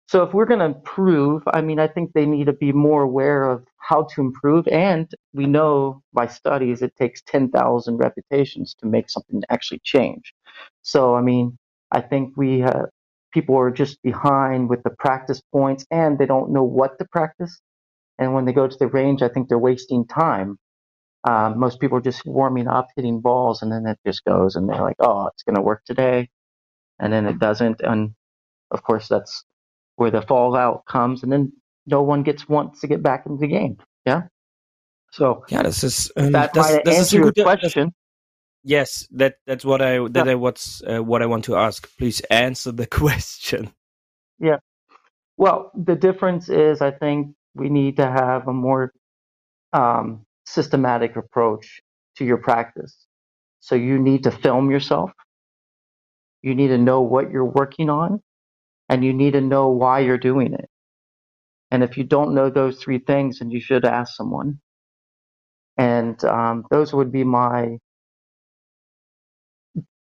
[0.08, 3.04] So if we're going to improve, I mean, I think they need to be more
[3.04, 4.68] aware of how to improve.
[4.68, 10.34] And we know by studies it takes 10,000 repetitions to make something actually change.
[10.84, 11.58] So, I mean,
[11.92, 12.88] I think we have,
[13.34, 17.60] people are just behind with the practice points and they don't know what to practice.
[18.20, 20.58] And when they go to the range, I think they're wasting time.
[21.24, 24.70] Um, most people are just warming up, hitting balls, and then it just goes, and
[24.70, 26.30] they're like, "Oh, it's going to work today,"
[27.00, 27.82] and then it doesn't.
[27.82, 28.12] And
[28.72, 29.44] of course, that's
[29.98, 31.52] where the fallout comes, and then
[31.86, 33.78] no one gets wants to get back into the game.
[34.06, 34.24] Yeah.
[35.12, 37.94] So yeah, this is um, that's das, why das answer your question.
[38.64, 40.34] Yes, that that's what I that yeah.
[40.34, 41.90] I what's uh, what I want to ask.
[41.98, 43.72] Please answer the question.
[44.40, 44.58] Yeah.
[45.38, 48.94] Well, the difference is I think we need to have a more
[49.74, 51.82] um, systematic approach
[52.18, 53.06] to your practice.
[53.62, 55.12] So you need to film yourself.
[56.44, 58.22] You need to know what you're working on,
[58.90, 60.70] and you need to know why you're doing it.
[61.72, 64.60] And if you don't know those three things, then you should ask someone.
[65.78, 67.80] And um, those would be my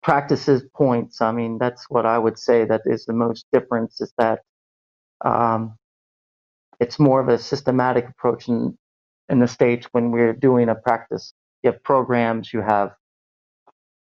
[0.03, 1.21] practices points.
[1.21, 4.41] I mean, that's what I would say that is the most difference is that
[5.25, 5.77] um,
[6.79, 8.77] it's more of a systematic approach in,
[9.27, 11.33] in the States when we're doing a practice.
[11.63, 12.91] You have programs, you have,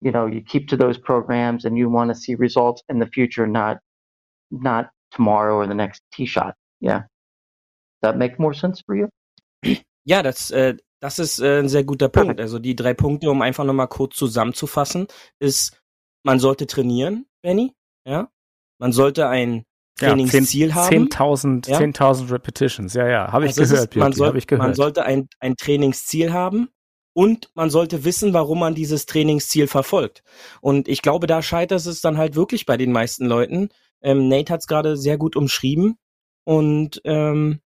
[0.00, 3.06] you know, you keep to those programs and you want to see results in the
[3.06, 3.78] future, not,
[4.50, 6.54] not tomorrow or the next tee shot.
[6.80, 7.00] Yeah.
[8.00, 9.08] Does that make more sense for you?
[10.04, 12.40] Ja, das, äh, das ist äh, ein sehr guter Punkt.
[12.40, 15.06] Also die drei Punkte, um einfach nochmal kurz zusammenzufassen,
[15.38, 15.80] ist
[16.24, 18.28] man sollte trainieren, Benny, ja.
[18.78, 19.64] Man sollte ein
[19.96, 21.34] Trainingsziel ja, 10, haben.
[21.34, 21.78] 10.000 ja?
[21.78, 24.66] 10 Repetitions, ja, ja, habe ich, also gehört, man, soll, hab ich gehört.
[24.66, 26.68] Man sollte ein, ein Trainingsziel haben
[27.12, 30.22] und man sollte wissen, warum man dieses Trainingsziel verfolgt.
[30.60, 33.68] Und ich glaube, da scheitert es dann halt wirklich bei den meisten Leuten.
[34.00, 35.98] Ähm, Nate hat es gerade sehr gut umschrieben
[36.44, 37.60] und ähm,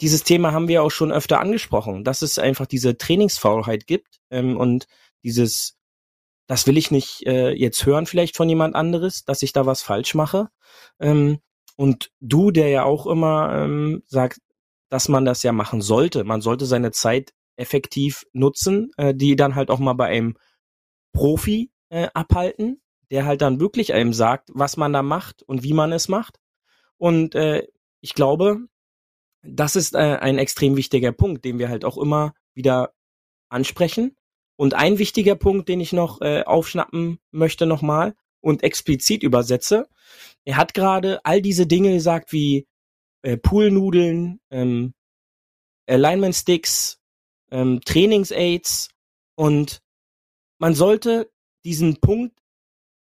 [0.00, 4.56] dieses Thema haben wir auch schon öfter angesprochen, dass es einfach diese Trainingsfaulheit gibt ähm,
[4.56, 4.86] und
[5.24, 5.78] dieses
[6.48, 9.82] das will ich nicht äh, jetzt hören vielleicht von jemand anderes, dass ich da was
[9.82, 10.48] falsch mache.
[10.98, 11.40] Ähm,
[11.78, 14.40] Und du, der ja auch immer ähm, sagt,
[14.90, 16.24] dass man das ja machen sollte.
[16.24, 20.36] Man sollte seine Zeit effektiv nutzen, äh, die dann halt auch mal bei einem
[21.12, 25.72] Profi äh, abhalten, der halt dann wirklich einem sagt, was man da macht und wie
[25.72, 26.40] man es macht.
[26.96, 27.68] Und äh,
[28.00, 28.66] ich glaube,
[29.42, 32.92] das ist äh, ein extrem wichtiger Punkt, den wir halt auch immer wieder
[33.50, 34.16] ansprechen.
[34.56, 39.88] Und ein wichtiger Punkt, den ich noch äh, aufschnappen möchte nochmal und explizit übersetze,
[40.44, 42.66] er hat gerade all diese Dinge gesagt wie
[43.22, 44.94] äh, Poolnudeln, ähm,
[45.86, 46.98] Alignment Sticks,
[47.50, 48.90] ähm, Trainingsaids
[49.36, 49.80] und
[50.58, 51.30] man sollte
[51.64, 52.38] diesen Punkt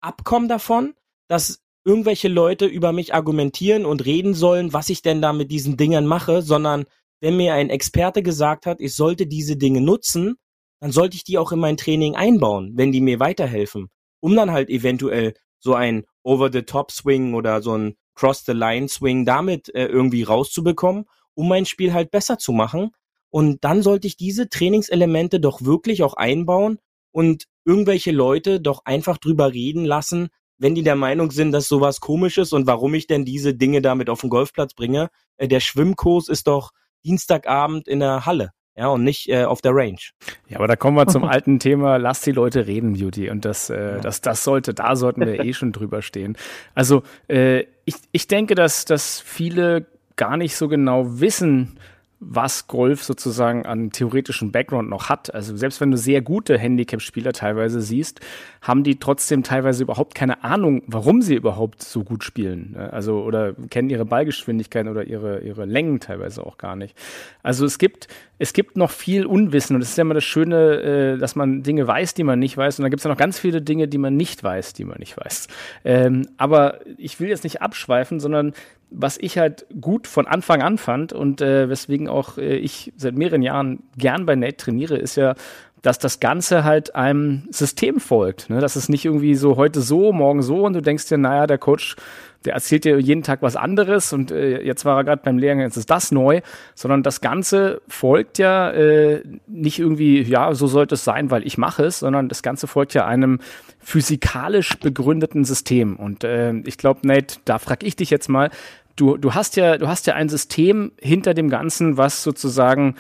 [0.02, 0.96] abkommen davon,
[1.28, 5.78] dass irgendwelche Leute über mich argumentieren und reden sollen, was ich denn da mit diesen
[5.78, 6.86] Dingern mache, sondern
[7.20, 10.36] wenn mir ein Experte gesagt hat, ich sollte diese Dinge nutzen,
[10.80, 13.90] dann sollte ich die auch in mein Training einbauen, wenn die mir weiterhelfen,
[14.24, 21.06] um dann halt eventuell so ein Over-the-Top-Swing oder so ein Cross-the-Line-Swing damit äh, irgendwie rauszubekommen,
[21.34, 22.92] um mein Spiel halt besser zu machen.
[23.30, 26.80] Und dann sollte ich diese Trainingselemente doch wirklich auch einbauen
[27.12, 32.00] und irgendwelche Leute doch einfach drüber reden lassen, wenn die der Meinung sind, dass sowas
[32.00, 35.10] komisch ist und warum ich denn diese Dinge damit auf den Golfplatz bringe.
[35.36, 36.72] Äh, der Schwimmkurs ist doch
[37.04, 38.52] Dienstagabend in der Halle.
[38.76, 40.00] Ja, und nicht äh, auf der Range.
[40.48, 43.30] Ja, aber da kommen wir zum alten Thema, lass die Leute reden, Beauty.
[43.30, 46.38] Und das, äh, das, das sollte, da sollten wir eh schon drüber stehen.
[46.74, 51.78] Also äh, ich, ich denke, dass, dass viele gar nicht so genau wissen,
[52.26, 55.34] was Golf sozusagen an theoretischen Background noch hat.
[55.34, 58.20] Also selbst wenn du sehr gute Handicap-Spieler teilweise siehst,
[58.62, 62.74] haben die trotzdem teilweise überhaupt keine Ahnung, warum sie überhaupt so gut spielen.
[62.74, 62.92] Ne?
[62.92, 66.96] Also oder kennen ihre Ballgeschwindigkeiten oder ihre, ihre Längen teilweise auch gar nicht.
[67.44, 68.08] Also es gibt,
[68.40, 71.64] es gibt noch viel Unwissen und es ist ja immer das Schöne, äh, dass man
[71.64, 72.80] Dinge weiß, die man nicht weiß.
[72.80, 75.00] Und dann gibt es ja noch ganz viele Dinge, die man nicht weiß, die man
[75.00, 75.48] nicht weiß.
[75.86, 78.54] Ähm, aber ich will jetzt nicht abschweifen, sondern
[78.94, 83.16] was ich halt gut von Anfang an fand und äh, weswegen auch äh, ich seit
[83.16, 85.36] mehreren Jahren gern bei Nate trainiere, ist ja,
[85.84, 88.50] dass das Ganze halt einem System folgt.
[88.50, 88.62] Ne?
[88.62, 91.58] Dass es nicht irgendwie so heute so, morgen so und du denkst dir, naja, der
[91.58, 91.98] Coach,
[92.46, 95.62] der erzählt dir jeden Tag was anderes und äh, jetzt war er gerade beim Lehrgang,
[95.62, 96.42] jetzt ist das neu,
[96.74, 101.58] sondern das Ganze folgt ja äh, nicht irgendwie, ja, so sollte es sein, weil ich
[101.58, 103.40] mache es, sondern das Ganze folgt ja einem
[103.80, 105.98] physikalisch begründeten System.
[105.98, 108.50] Und äh, ich glaube, Nate, da frag ich dich jetzt mal,
[108.96, 112.96] du, du hast ja, du hast ja ein System hinter dem Ganzen, was sozusagen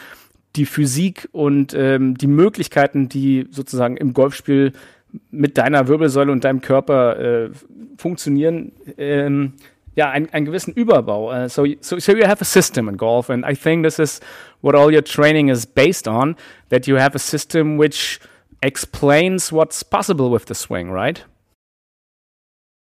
[0.55, 4.73] die Physik und ähm, die Möglichkeiten, die sozusagen im Golfspiel
[5.31, 7.49] mit deiner Wirbelsäule und deinem Körper äh,
[7.97, 9.53] funktionieren, ähm,
[9.95, 11.31] ja, einen, einen gewissen Überbau.
[11.31, 14.19] Uh, so, so, so you have a system in golf, and I think this is
[14.61, 16.35] what all your training is based on,
[16.69, 18.19] that you have a system which
[18.61, 21.23] explains what's possible with the swing, right?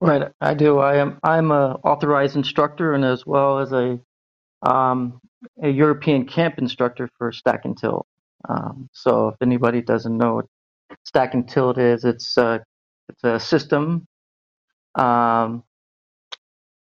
[0.02, 0.80] Right, I do.
[0.80, 1.20] I am.
[1.24, 4.00] I'm a authorized instructor, and as well as a
[4.62, 5.20] um,
[5.62, 8.06] a European camp instructor for Stack and Tilt.
[8.48, 10.46] Um, so, if anybody doesn't know what
[11.04, 12.64] Stack and Tilt is, it's a
[13.10, 14.06] it's a system
[14.96, 15.64] um,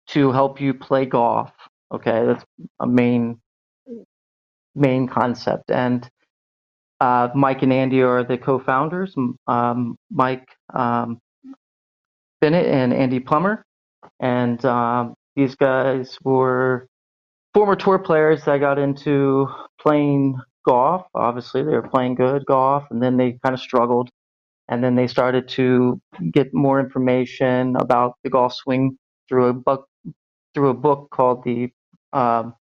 [0.09, 1.51] to help you play golf.
[1.93, 2.45] Okay, that's
[2.81, 3.39] a main
[4.75, 6.09] main concept, and
[7.01, 9.15] uh, Mike and Andy are the co-founders.
[9.47, 11.19] Um, Mike um,
[12.41, 13.63] Bennett and Andy Plummer,
[14.19, 16.87] and um, these guys were
[17.53, 19.47] former tour players that got into
[19.81, 21.05] playing golf.
[21.15, 24.09] Obviously, they were playing good golf, and then they kind of struggled,
[24.69, 25.99] and then they started to
[26.31, 28.97] get more information about the golf swing
[29.29, 29.87] through a book
[30.53, 31.69] through a book called the
[32.13, 32.53] um,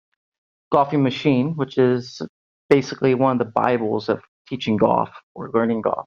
[0.73, 2.21] Golfing Machine, which is
[2.69, 6.07] basically one of the bibles of teaching golf or learning golf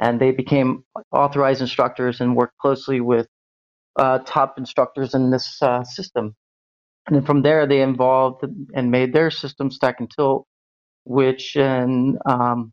[0.00, 3.28] and they became authorized instructors and worked closely with
[3.98, 6.34] uh, top instructors in this uh, system.
[7.06, 10.46] And then from there, they involved and made their system Stack and Tilt,
[11.04, 12.72] which and um,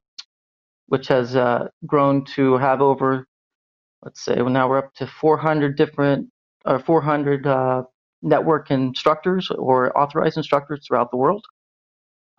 [0.88, 3.28] which has uh, grown to have over,
[4.04, 6.30] let's say, well, now we're up to 400 different
[6.66, 7.84] or 400 uh,
[8.24, 11.46] network instructors or authorized instructors throughout the world.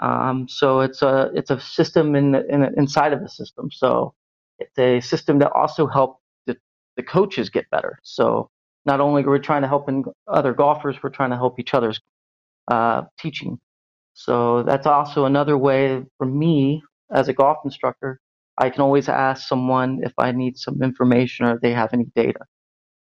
[0.01, 3.71] Um, so it's a it's a system in, in inside of a system.
[3.73, 4.15] So
[4.59, 6.57] it's a system that also helps the,
[6.97, 7.99] the coaches get better.
[8.03, 8.51] So
[8.87, 11.75] not only are we trying to help in other golfers, we're trying to help each
[11.75, 12.01] other's
[12.71, 13.59] uh, teaching.
[14.15, 16.83] So that's also another way for me
[17.13, 18.21] as a golf instructor.
[18.59, 22.41] I can always ask someone if I need some information or they have any data.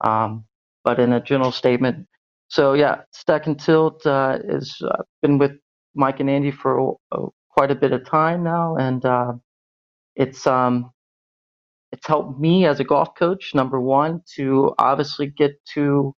[0.02, 0.46] Um,
[0.84, 2.08] but in a general statement,
[2.50, 5.52] so yeah, Stack and Tilt uh, has uh, been with
[5.96, 9.34] Mike and Andy for uh, quite a bit of time now, and uh,
[10.16, 10.92] it's um,
[11.92, 16.14] it's helped me as a golf coach, number one, to obviously get to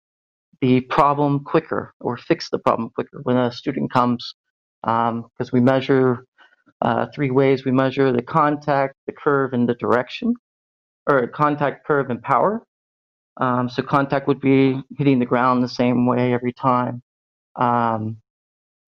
[0.60, 3.22] the problem quicker or fix the problem quicker.
[3.24, 4.36] When a student comes
[4.84, 6.26] because um, we measure
[6.82, 7.64] uh, three ways.
[7.64, 10.34] We measure the contact the curve and the direction
[11.08, 12.64] or contact curve and power.
[13.38, 17.02] Um, so contact would be hitting the ground the same way every time.
[17.56, 18.18] Um,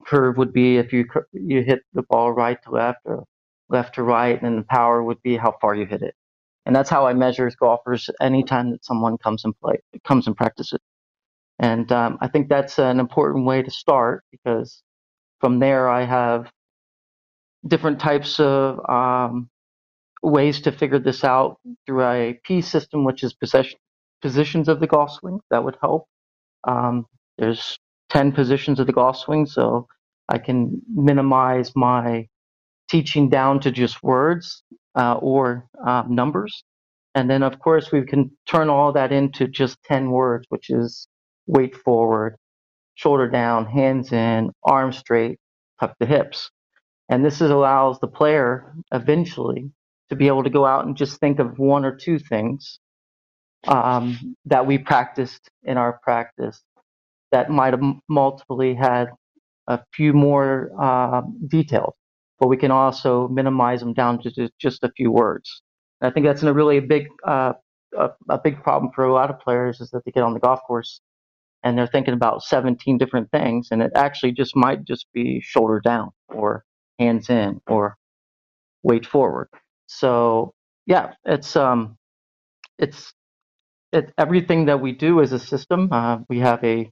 [0.05, 3.23] curve would be if you you hit the ball right to left or
[3.69, 6.15] left to right and the power would be how far you hit it
[6.65, 10.79] and that's how i measure golfers anytime that someone comes and play comes and practices
[11.59, 14.81] and um, I think that's an important way to start because
[15.41, 16.51] from there I have
[17.67, 19.49] different types of um,
[20.23, 23.79] ways to figure this out through a P system, which is possession,
[24.21, 25.39] positions of the golf swing.
[25.51, 26.07] That would help.
[26.67, 27.07] Um,
[27.37, 27.77] there's
[28.11, 29.87] 10 positions of the golf swing, so
[30.29, 32.27] I can minimize my
[32.93, 34.63] teaching down to just words
[34.95, 36.63] uh, or uh, numbers.
[37.15, 41.07] And then, of course, we can turn all that into just 10 words, which is
[41.47, 42.37] weight forward,
[42.95, 45.39] shoulder down, hands in, arms straight,
[45.81, 46.51] tuck the hips.
[47.09, 49.71] And this is, allows the player eventually
[50.09, 52.79] to be able to go out and just think of one or two things
[53.67, 56.61] um, that we practiced in our practice
[57.31, 59.09] that might have multiply had
[59.67, 61.95] a few more uh, details,
[62.39, 65.61] but we can also minimize them down to just a few words.
[66.01, 67.53] And I think that's a really big uh,
[67.97, 70.39] a, a, big problem for a lot of players is that they get on the
[70.39, 70.99] golf course
[71.63, 75.79] and they're thinking about 17 different things and it actually just might just be shoulder
[75.79, 76.63] down or
[76.99, 77.97] hands in or
[78.83, 79.47] weight forward
[79.87, 80.53] so
[80.85, 81.97] yeah it's um
[82.77, 83.13] it's
[83.91, 86.89] it, everything that we do is a system uh, we have a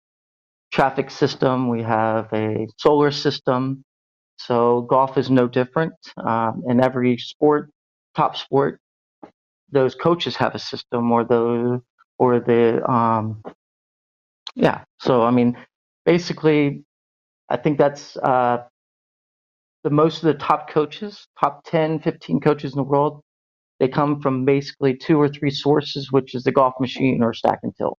[0.71, 3.83] traffic system we have a solar system
[4.47, 7.69] so golf is no different um, in every sport
[8.15, 8.79] top sport
[9.71, 11.81] those coaches have a system or the
[12.19, 13.41] or the um,
[14.55, 14.83] yeah.
[14.99, 15.57] So I mean,
[16.05, 16.83] basically,
[17.49, 18.63] I think that's uh,
[19.83, 23.21] the most of the top coaches, top 10, 15 coaches in the world.
[23.79, 27.59] They come from basically two or three sources, which is the golf machine or stack
[27.63, 27.97] and tilt.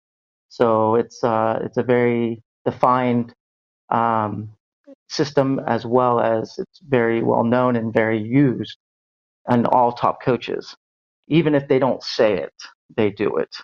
[0.48, 3.34] So it's uh, it's a very defined
[3.90, 4.50] um,
[5.12, 8.78] system as well as it's very well known and very used
[9.48, 10.76] and all top coaches.
[11.28, 12.54] Even if they don't say it,
[12.96, 13.54] they do it.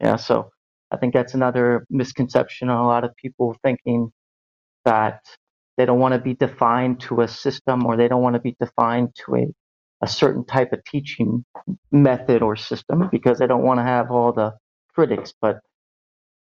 [0.00, 0.16] Yeah.
[0.16, 0.50] So
[0.90, 4.12] I think that's another misconception on a lot of people thinking
[4.84, 5.20] that
[5.78, 8.56] they don't want to be defined to a system or they don't want to be
[8.60, 9.46] defined to a,
[10.02, 11.44] a certain type of teaching
[11.92, 14.54] method or system because they don't want to have all the
[14.94, 15.34] critics.
[15.40, 15.60] But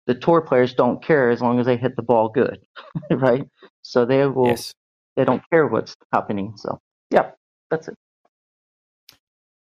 [0.07, 2.59] the tour players don't care as long as they hit the ball good,
[3.11, 3.47] right?
[3.81, 4.47] So they will.
[4.47, 4.73] Yes.
[5.15, 6.53] They don't care what's happening.
[6.57, 6.79] So
[7.13, 7.31] yeah,
[7.69, 7.95] that's it.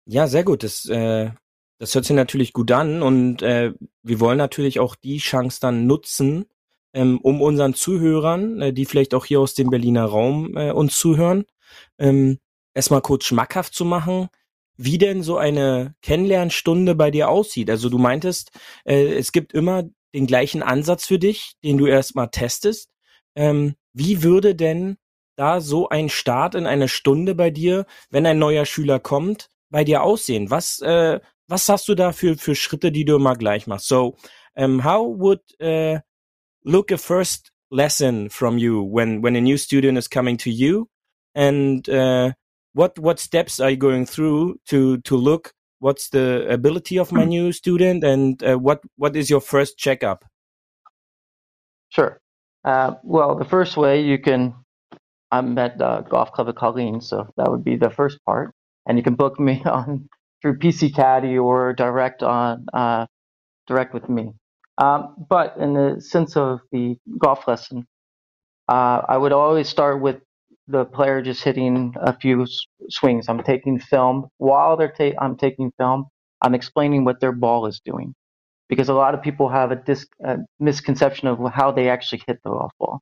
[0.07, 0.63] Ja, sehr gut.
[0.63, 1.31] Das äh,
[1.79, 3.73] Das hört sich natürlich gut an und äh,
[4.03, 6.47] wir wollen natürlich auch die Chance dann nutzen,
[6.93, 10.99] ähm, um unseren Zuhörern, äh, die vielleicht auch hier aus dem Berliner Raum äh, uns
[10.99, 11.45] zuhören,
[11.99, 12.39] ähm,
[12.75, 14.29] erstmal kurz schmackhaft zu machen,
[14.77, 17.71] wie denn so eine Kennenlernstunde bei dir aussieht.
[17.71, 18.51] Also du meintest,
[18.85, 22.91] äh, es gibt immer den gleichen Ansatz für dich, den du erstmal testest.
[23.37, 24.97] Ähm, wie würde denn
[25.37, 29.85] da so ein Start in eine Stunde bei dir, wenn ein neuer Schüler kommt, bei
[29.85, 30.51] dir aussehen?
[30.51, 33.89] Was, äh, was hast du da für, für Schritte, die du immer gleich machst?
[33.89, 34.17] So,
[34.55, 36.01] um, how would uh,
[36.65, 40.89] look a first lesson from you when when a new student is coming to you,
[41.35, 42.33] and uh,
[42.75, 47.23] what what steps are you going through to to look what's the ability of my
[47.23, 47.29] hmm.
[47.29, 50.25] new student, and uh, what what is your first checkup?
[51.91, 52.21] Sure.
[52.65, 54.55] Uh, well, the first way you can,
[55.31, 58.53] I'm at uh, Golf Club at Colleen, so that would be the first part,
[58.87, 60.09] and you can book me on
[60.43, 63.07] through PC CADDIE or direct on uh,
[63.67, 64.33] direct with me.
[64.79, 67.87] Um, but in the sense of the golf lesson,
[68.69, 70.21] uh, I would always start with
[70.69, 72.47] the player just hitting a few
[72.91, 73.29] swings.
[73.29, 76.07] I'm taking film while they're ta- I'm taking film.
[76.43, 78.15] I'm explaining what their ball is doing
[78.69, 82.41] because a lot of people have a, dis- a misconception of how they actually hit
[82.45, 83.01] the golf ball.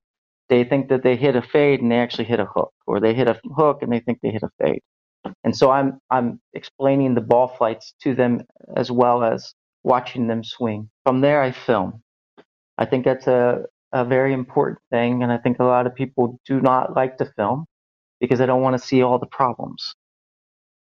[0.50, 3.14] They think that they hit a fade and they actually hit a hook, or they
[3.14, 4.82] hit a hook and they think they hit a fade.
[5.44, 8.42] And so I'm I'm explaining the ball flights to them
[8.76, 9.54] as well as
[9.84, 10.90] watching them swing.
[11.04, 12.02] From there, I film.
[12.78, 13.64] I think that's a
[13.96, 17.26] a very important thing, and I think a lot of people do not like to
[17.36, 17.66] film
[18.20, 19.94] because they don't want to see all the problems.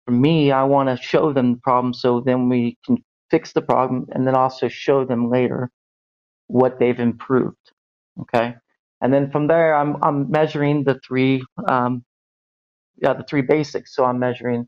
[0.05, 2.97] For me, I want to show them the problem so then we can
[3.31, 5.71] fix the problem and then also show them later
[6.47, 7.57] what they've improved.
[8.21, 8.55] Okay.
[9.01, 12.03] And then from there, I'm, I'm measuring the three um,
[13.01, 13.95] yeah, the three basics.
[13.95, 14.67] So I'm measuring,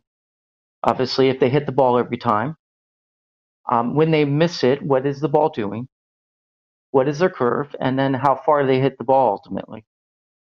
[0.84, 2.56] obviously, if they hit the ball every time.
[3.70, 5.88] Um, when they miss it, what is the ball doing?
[6.96, 9.84] What is their curve, and then how far they hit the ball ultimately.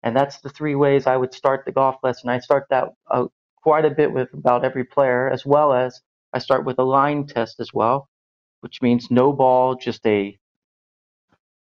[0.03, 2.29] And that's the three ways I would start the golf lesson.
[2.29, 3.27] I start that uh,
[3.61, 6.01] quite a bit with about every player, as well as
[6.33, 8.09] I start with a line test as well,
[8.59, 10.37] which means no ball, just a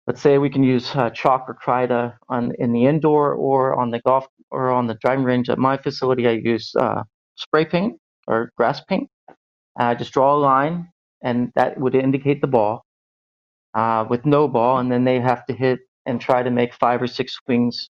[0.06, 3.90] let's say we can use uh, chalk or Kreider on in the indoor or on
[3.90, 5.50] the golf or on the driving range.
[5.50, 7.02] At my facility, I use uh,
[7.34, 7.98] spray paint
[8.28, 9.10] or grass paint.
[9.76, 10.88] and I just draw a line,
[11.20, 12.84] and that would indicate the ball
[13.74, 17.02] uh, with no ball, and then they have to hit and try to make five
[17.02, 17.90] or six swings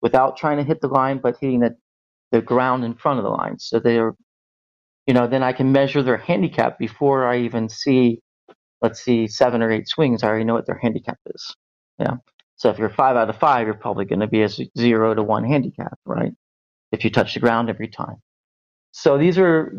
[0.00, 1.76] without trying to hit the line, but hitting the,
[2.32, 3.58] the ground in front of the line.
[3.58, 4.14] So they're,
[5.06, 8.20] you know, then I can measure their handicap before I even see,
[8.80, 10.22] let's see, seven or eight swings.
[10.22, 11.54] I already know what their handicap is.
[11.98, 12.16] Yeah.
[12.56, 15.22] So if you're five out of five, you're probably going to be a zero to
[15.22, 16.32] one handicap, right?
[16.90, 18.16] If you touch the ground every time.
[18.92, 19.72] So these are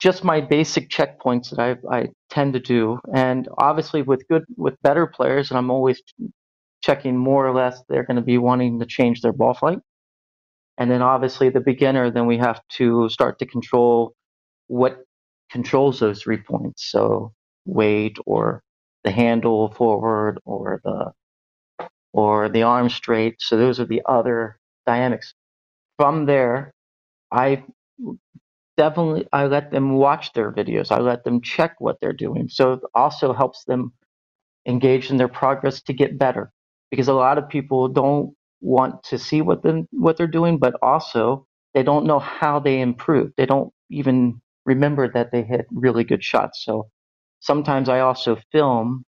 [0.00, 2.98] just my basic checkpoints that I, I tend to do.
[3.14, 6.02] And obviously, with good, with better players, and I'm always
[6.82, 9.78] checking more or less, they're going to be wanting to change their ball flight.
[10.78, 14.14] And then obviously, the beginner, then we have to start to control
[14.68, 15.04] what
[15.50, 16.90] controls those three points.
[16.90, 17.32] So
[17.66, 18.62] weight or
[19.04, 21.12] the handle forward or the
[22.12, 23.36] or the arm straight.
[23.38, 25.34] So those are the other dynamics.
[25.98, 26.72] From there,
[27.30, 27.64] I
[28.80, 30.90] definitely I let them watch their videos.
[30.90, 32.48] I let them check what they're doing.
[32.48, 33.92] So it also helps them
[34.66, 36.52] engage in their progress to get better.
[36.90, 39.60] Because a lot of people don't want to see what
[39.92, 43.32] what they're doing, but also they don't know how they improve.
[43.36, 46.64] They don't even remember that they hit really good shots.
[46.64, 46.88] So
[47.40, 49.04] sometimes I also film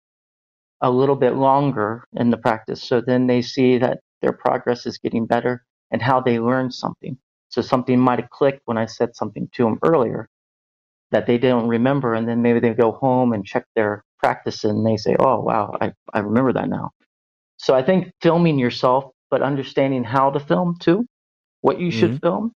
[0.81, 4.97] a little bit longer in the practice so then they see that their progress is
[4.99, 7.17] getting better and how they learn something.
[7.49, 10.29] So something might have clicked when I said something to them earlier
[11.11, 14.85] that they didn't remember, and then maybe they go home and check their practice and
[14.85, 16.91] they say, "Oh, wow, I, I remember that now."
[17.57, 21.05] So I think filming yourself, but understanding how to film too,
[21.61, 22.27] what you should mm-hmm.
[22.27, 22.51] film,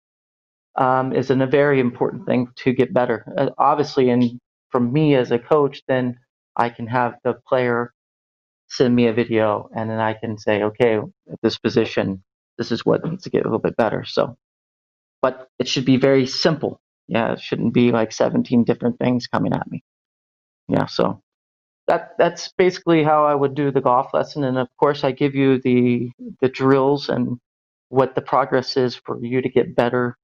[0.76, 3.26] um, is an, a very important thing to get better.
[3.38, 4.40] Uh, obviously, and
[4.70, 6.18] for me as a coach, then
[6.56, 7.94] I can have the player
[8.68, 12.24] send me a video, and then I can say, "Okay, at this position,
[12.58, 14.38] this is what needs to get a little bit better." So
[15.22, 16.82] but it should be very simple.
[17.08, 19.84] Yeah, it shouldn't be like 17 different things coming at me.
[20.68, 21.22] Yeah, so
[21.88, 24.44] that that's basically how I would do the golf lesson.
[24.44, 26.12] And of course, I give you the
[26.42, 27.40] the drills and
[27.90, 30.18] what the progress is for you to get better.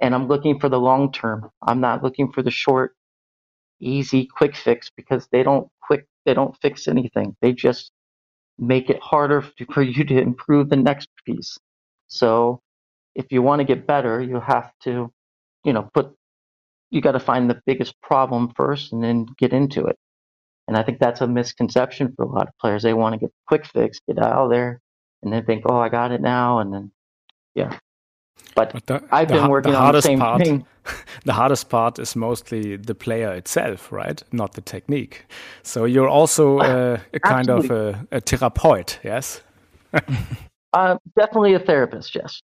[0.00, 1.50] And I'm looking for the long term.
[1.62, 2.94] I'm not looking for the short,
[3.80, 7.36] easy, quick fix because they don't quick they don't fix anything.
[7.42, 7.90] They just
[8.58, 9.42] make it harder
[9.72, 11.58] for you to improve the next piece.
[12.08, 12.60] So
[13.16, 15.10] if you want to get better, you have to,
[15.64, 16.14] you know, put,
[16.90, 19.96] you got to find the biggest problem first and then get into it.
[20.68, 22.82] And I think that's a misconception for a lot of players.
[22.82, 24.80] They want to get quick fix, get out of there,
[25.22, 26.58] and then think, oh, I got it now.
[26.58, 26.92] And then,
[27.54, 27.78] yeah.
[28.54, 30.66] But, but the, I've been working the on the same part, thing.
[31.24, 34.22] The hardest part is mostly the player itself, right?
[34.30, 35.26] Not the technique.
[35.62, 39.40] So you're also uh, a kind of a, a therapeut, yes?
[40.76, 42.42] Uh, definitely a therapist, yes.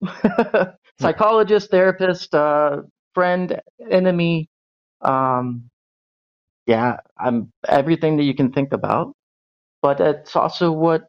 [1.02, 2.78] Psychologist, therapist, uh,
[3.14, 4.48] friend, enemy.
[5.02, 5.70] Um,
[6.66, 9.14] yeah, I'm everything that you can think about.
[9.82, 11.08] But it's also what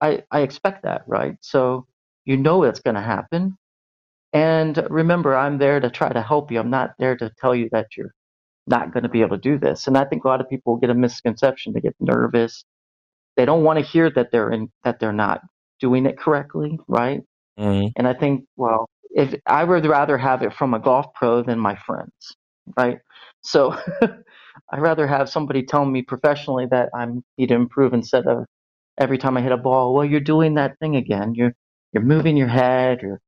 [0.00, 1.36] I, I expect that, right?
[1.42, 1.86] So
[2.24, 3.58] you know it's going to happen.
[4.32, 6.60] And remember, I'm there to try to help you.
[6.60, 8.14] I'm not there to tell you that you're
[8.66, 9.86] not going to be able to do this.
[9.86, 11.74] And I think a lot of people get a misconception.
[11.74, 12.64] They get nervous.
[13.36, 15.42] They don't want to hear that they're in that they're not
[15.80, 17.22] doing it correctly, right?
[17.58, 17.88] Mm-hmm.
[17.96, 21.58] And I think, well, if I would rather have it from a golf pro than
[21.58, 22.36] my friends,
[22.76, 22.98] right?
[23.42, 27.06] So I'd rather have somebody tell me professionally that I
[27.36, 28.46] need to improve instead of
[28.98, 31.34] every time I hit a ball, well, you're doing that thing again.
[31.34, 31.54] You're
[31.92, 33.20] you're moving your head, you're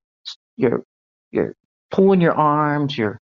[0.57, 0.85] you're
[1.33, 1.55] you're
[1.91, 3.19] pulling your arms, you're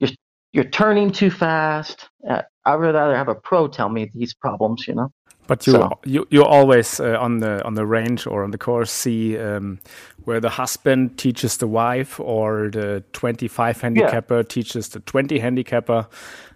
[0.00, 0.10] you're
[0.52, 2.08] you're turning too fast.
[2.28, 5.10] Uh, I'd rather have a pro tell me these problems, you know.
[5.50, 5.98] But you so.
[6.04, 9.80] you you always uh, on the on the range or on the course see um,
[10.24, 14.42] where the husband teaches the wife or the 25 handicapper yeah.
[14.48, 16.06] teaches the 20 handicapper.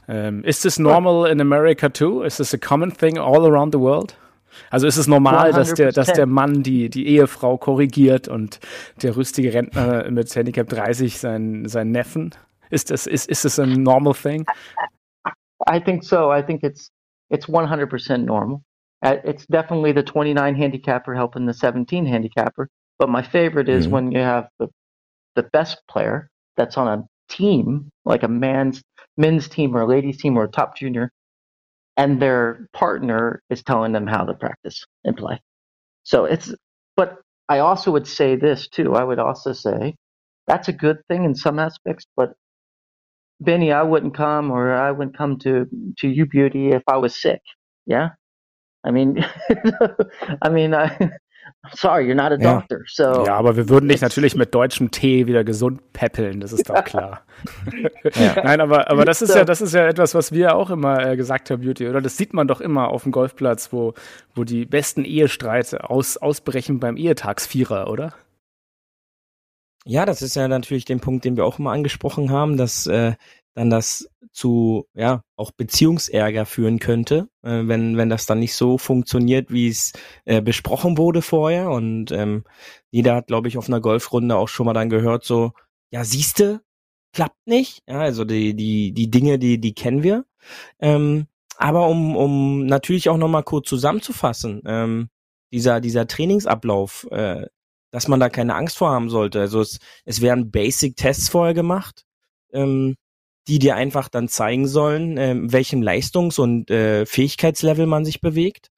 [0.07, 2.22] Um, is this normal in America too?
[2.22, 4.14] Is this a common thing all around the world?
[4.70, 8.61] Also ist es normal, dass der, dass der Mann die, die Ehefrau korrigiert und
[9.03, 12.30] der rüstige Rentner mit Handicap 30 seinen, seinen Neffen?
[12.70, 14.47] Ist das, ist, ist das a normal thing?
[15.68, 16.32] I think so.
[16.32, 16.92] I think it's,
[17.28, 18.62] it's 100% normal.
[19.05, 22.68] Uh, it's definitely the 29 handicapper helping the 17 handicapper.
[22.98, 23.94] But my favorite is mm-hmm.
[23.94, 24.68] when you have the,
[25.36, 28.82] the best player that's on a team, like a man's
[29.16, 31.12] men's team or a ladies team or a top junior,
[31.96, 35.40] and their partner is telling them how to practice and play.
[36.05, 36.55] So it's,
[36.96, 38.94] but I also would say this too.
[38.94, 39.94] I would also say
[40.46, 42.32] that's a good thing in some aspects, but
[43.40, 45.66] Benny, I wouldn't come or I wouldn't come to,
[45.98, 47.40] to you beauty if I was sick.
[47.86, 48.11] Yeah.
[48.87, 49.24] I mean,
[50.43, 50.91] I mean, I,
[51.74, 52.61] sorry, you're not a ja.
[52.61, 52.80] doctor.
[52.87, 53.24] So.
[53.24, 56.85] Ja, aber wir würden dich natürlich mit deutschem Tee wieder gesund peppeln, das ist doch
[56.85, 57.22] klar.
[58.14, 58.43] ja.
[58.43, 61.16] Nein, aber, aber das ist ja, das ist ja etwas, was wir auch immer äh,
[61.16, 62.01] gesagt haben, Beauty, oder?
[62.01, 63.95] Das sieht man doch immer auf dem Golfplatz, wo,
[64.35, 68.14] wo die besten Ehestreite aus, ausbrechen beim Ehetagsvierer, oder?
[69.87, 73.14] Ja, das ist ja natürlich den Punkt, den wir auch immer angesprochen haben, dass äh,
[73.55, 78.78] dann das zu ja auch Beziehungsärger führen könnte, äh, wenn wenn das dann nicht so
[78.78, 79.93] funktioniert, wie es
[80.24, 81.70] äh, besprochen wurde vorher.
[81.70, 82.45] Und ähm,
[82.91, 85.53] jeder hat, glaube ich, auf einer Golfrunde auch schon mal dann gehört, so
[85.91, 86.62] ja siehste,
[87.12, 87.82] klappt nicht.
[87.89, 90.26] Ja, also die die die Dinge, die die kennen wir.
[90.80, 91.26] Ähm,
[91.57, 95.09] aber um um natürlich auch noch mal kurz zusammenzufassen, ähm,
[95.53, 97.47] dieser dieser Trainingsablauf, äh,
[97.93, 99.41] dass man da keine Angst vor haben sollte.
[99.41, 102.05] Also es, es werden Basic Tests vorher gemacht.
[102.53, 102.97] Ähm,
[103.47, 108.70] die dir einfach dann zeigen sollen, äh, welchem Leistungs- und äh, Fähigkeitslevel man sich bewegt.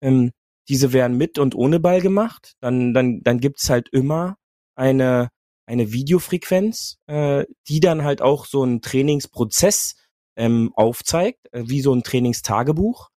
[0.00, 0.32] Ähm,
[0.68, 2.54] diese werden mit und ohne Ball gemacht.
[2.60, 4.36] Dann, dann, dann gibt's halt immer
[4.74, 5.28] eine,
[5.66, 9.96] eine Videofrequenz, äh, die dann halt auch so einen Trainingsprozess
[10.36, 13.10] ähm, aufzeigt, äh, wie so ein Trainingstagebuch.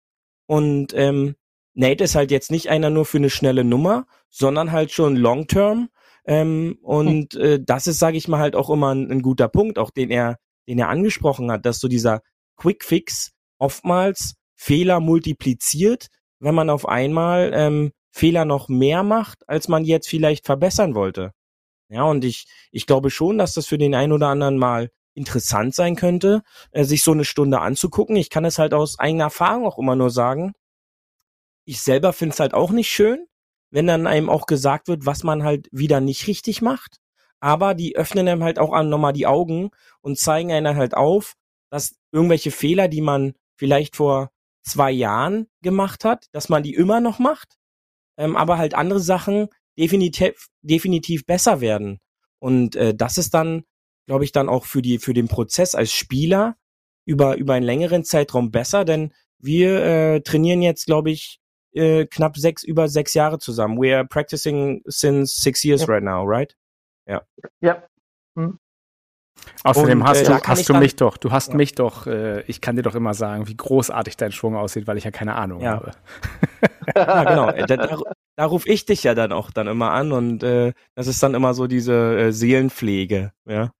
[0.46, 1.36] Und ähm,
[1.74, 5.88] Nate ist halt jetzt nicht einer nur für eine schnelle Nummer, sondern halt schon long-term.
[6.24, 7.40] Ähm, und hm.
[7.40, 10.10] äh, das ist, sage ich mal, halt auch immer ein, ein guter Punkt, auch den
[10.10, 10.38] er
[10.68, 12.22] den er angesprochen hat, dass so dieser
[12.56, 16.08] Quick Fix oftmals Fehler multipliziert,
[16.40, 21.32] wenn man auf einmal ähm, Fehler noch mehr macht, als man jetzt vielleicht verbessern wollte.
[21.88, 25.74] Ja, und ich, ich glaube schon, dass das für den einen oder anderen mal interessant
[25.74, 26.42] sein könnte,
[26.72, 28.16] äh, sich so eine Stunde anzugucken.
[28.16, 30.52] Ich kann es halt aus eigener Erfahrung auch immer nur sagen.
[31.64, 33.26] Ich selber finde es halt auch nicht schön,
[33.70, 36.98] wenn dann einem auch gesagt wird, was man halt wieder nicht richtig macht
[37.40, 39.70] aber die öffnen einem halt auch nochmal die Augen
[40.00, 41.34] und zeigen einen halt auf,
[41.70, 44.30] dass irgendwelche Fehler, die man vielleicht vor
[44.62, 47.56] zwei Jahren gemacht hat, dass man die immer noch macht,
[48.16, 51.98] ähm, aber halt andere Sachen definitiv, definitiv besser werden.
[52.38, 53.64] Und äh, das ist dann,
[54.06, 56.56] glaube ich, dann auch für die für den Prozess als Spieler
[57.04, 61.40] über über einen längeren Zeitraum besser, denn wir äh, trainieren jetzt, glaube ich,
[61.72, 63.78] äh, knapp sechs über sechs Jahre zusammen.
[63.80, 65.86] We are practicing since six years ja.
[65.88, 66.56] right now, right?
[67.06, 67.22] Ja.
[67.60, 67.82] Ja.
[68.36, 68.58] Hm.
[69.64, 71.56] Außerdem und, hast äh, du, hast du mich doch, du hast ja.
[71.56, 74.96] mich doch, äh, ich kann dir doch immer sagen, wie großartig dein Schwung aussieht, weil
[74.96, 75.72] ich ja keine Ahnung ja.
[75.72, 75.92] habe.
[76.96, 77.52] ja, genau.
[77.66, 77.98] Da, da,
[78.36, 81.34] da rufe ich dich ja dann auch dann immer an und äh, das ist dann
[81.34, 83.72] immer so diese äh, Seelenpflege, ja.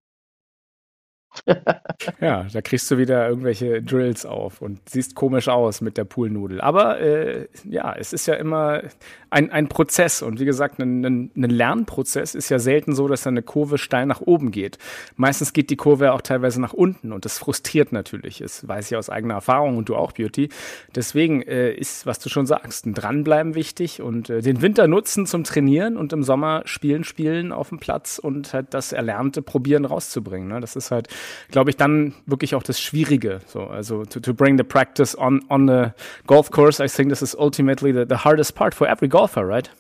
[2.21, 6.61] Ja, da kriegst du wieder irgendwelche Drills auf und siehst komisch aus mit der Poolnudel.
[6.61, 8.83] Aber äh, ja, es ist ja immer
[9.31, 13.27] ein, ein Prozess und wie gesagt, ein, ein, ein Lernprozess ist ja selten so, dass
[13.27, 14.79] eine Kurve steil nach oben geht.
[15.17, 18.39] Meistens geht die Kurve auch teilweise nach unten und das frustriert natürlich.
[18.39, 20.49] Das weiß ich aus eigener Erfahrung und du auch, Beauty.
[20.95, 25.27] Deswegen äh, ist, was du schon sagst, ein Dranbleiben wichtig und äh, den Winter nutzen
[25.27, 29.85] zum Trainieren und im Sommer spielen, spielen auf dem Platz und halt das Erlernte probieren
[29.85, 30.49] rauszubringen.
[30.49, 30.61] Ne?
[30.61, 31.09] Das ist halt
[31.51, 33.41] glaube ich, dann wirklich auch das Schwierige.
[33.47, 35.93] So, also to, to bring the practice on on the
[36.27, 39.71] golf course, I think this is ultimately the, the hardest part for every golfer, right?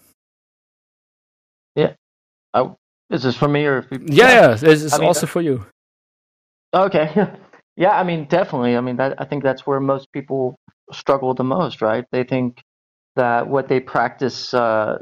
[1.76, 1.94] Yeah.
[2.54, 2.74] Uh,
[3.10, 3.86] is this for me or?
[3.90, 5.64] You, yeah, yeah, it's, it's I mean, also for you.
[6.74, 7.10] Okay.
[7.76, 8.76] yeah, I mean, definitely.
[8.76, 10.58] I mean, that, I think that's where most people
[10.92, 12.04] struggle the most, right?
[12.12, 12.62] They think
[13.14, 14.98] that what they practice uh,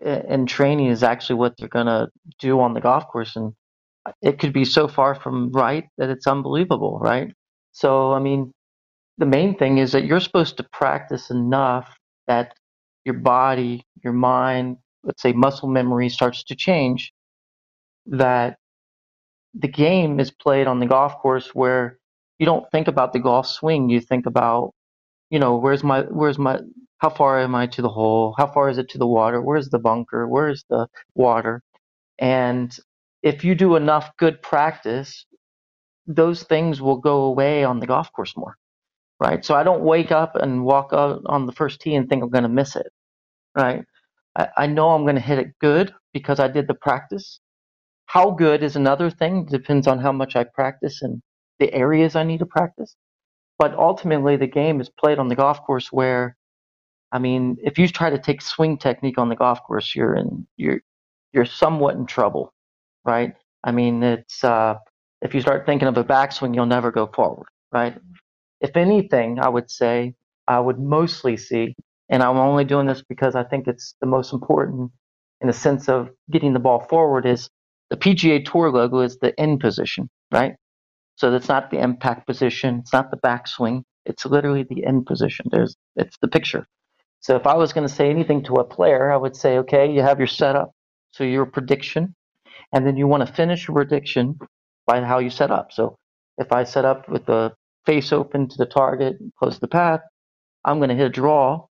[0.00, 2.08] in training is actually what they're going to
[2.38, 3.52] do on the golf course, and
[4.22, 7.32] it could be so far from right that it's unbelievable, right?
[7.72, 8.52] So, I mean,
[9.18, 11.88] the main thing is that you're supposed to practice enough
[12.26, 12.54] that
[13.04, 17.12] your body, your mind, let's say muscle memory starts to change,
[18.06, 18.56] that
[19.54, 21.98] the game is played on the golf course where
[22.38, 24.72] you don't think about the golf swing, you think about,
[25.30, 26.60] you know, where's my, where's my,
[26.98, 28.34] how far am I to the hole?
[28.38, 29.40] How far is it to the water?
[29.40, 30.26] Where's the bunker?
[30.28, 31.62] Where's the water?
[32.18, 32.76] And
[33.26, 35.26] if you do enough good practice,
[36.06, 38.56] those things will go away on the golf course more,
[39.18, 39.44] right?
[39.44, 42.30] So I don't wake up and walk out on the first tee and think I'm
[42.30, 42.86] going to miss it,
[43.56, 43.84] right?
[44.38, 47.40] I, I know I'm going to hit it good because I did the practice.
[48.06, 51.20] How good is another thing, depends on how much I practice and
[51.58, 52.94] the areas I need to practice.
[53.58, 56.36] But ultimately, the game is played on the golf course where,
[57.10, 60.46] I mean, if you try to take swing technique on the golf course, you're in,
[60.56, 60.80] you're,
[61.32, 62.52] you're somewhat in trouble
[63.06, 63.34] right?
[63.64, 64.76] I mean, it's uh,
[65.22, 67.96] if you start thinking of a backswing, you'll never go forward, right?
[68.62, 70.14] If anything, I would say
[70.48, 71.76] I would mostly see,
[72.10, 74.92] and I'm only doing this because I think it's the most important
[75.42, 77.50] in the sense of getting the ball forward is
[77.90, 80.56] the PGA Tour logo is the end position, right?
[81.16, 85.46] So that's not the impact position, it's not the backswing, it's literally the end position.
[85.50, 86.66] There's it's the picture.
[87.20, 89.92] So if I was going to say anything to a player, I would say, okay,
[89.92, 90.72] you have your setup,
[91.12, 92.14] so your prediction,
[92.72, 94.38] and then you want to finish your prediction
[94.86, 95.72] by how you set up.
[95.72, 95.96] So
[96.38, 97.52] if I set up with the
[97.84, 100.00] face open to the target, close the path,
[100.64, 101.66] I'm going to hit a draw,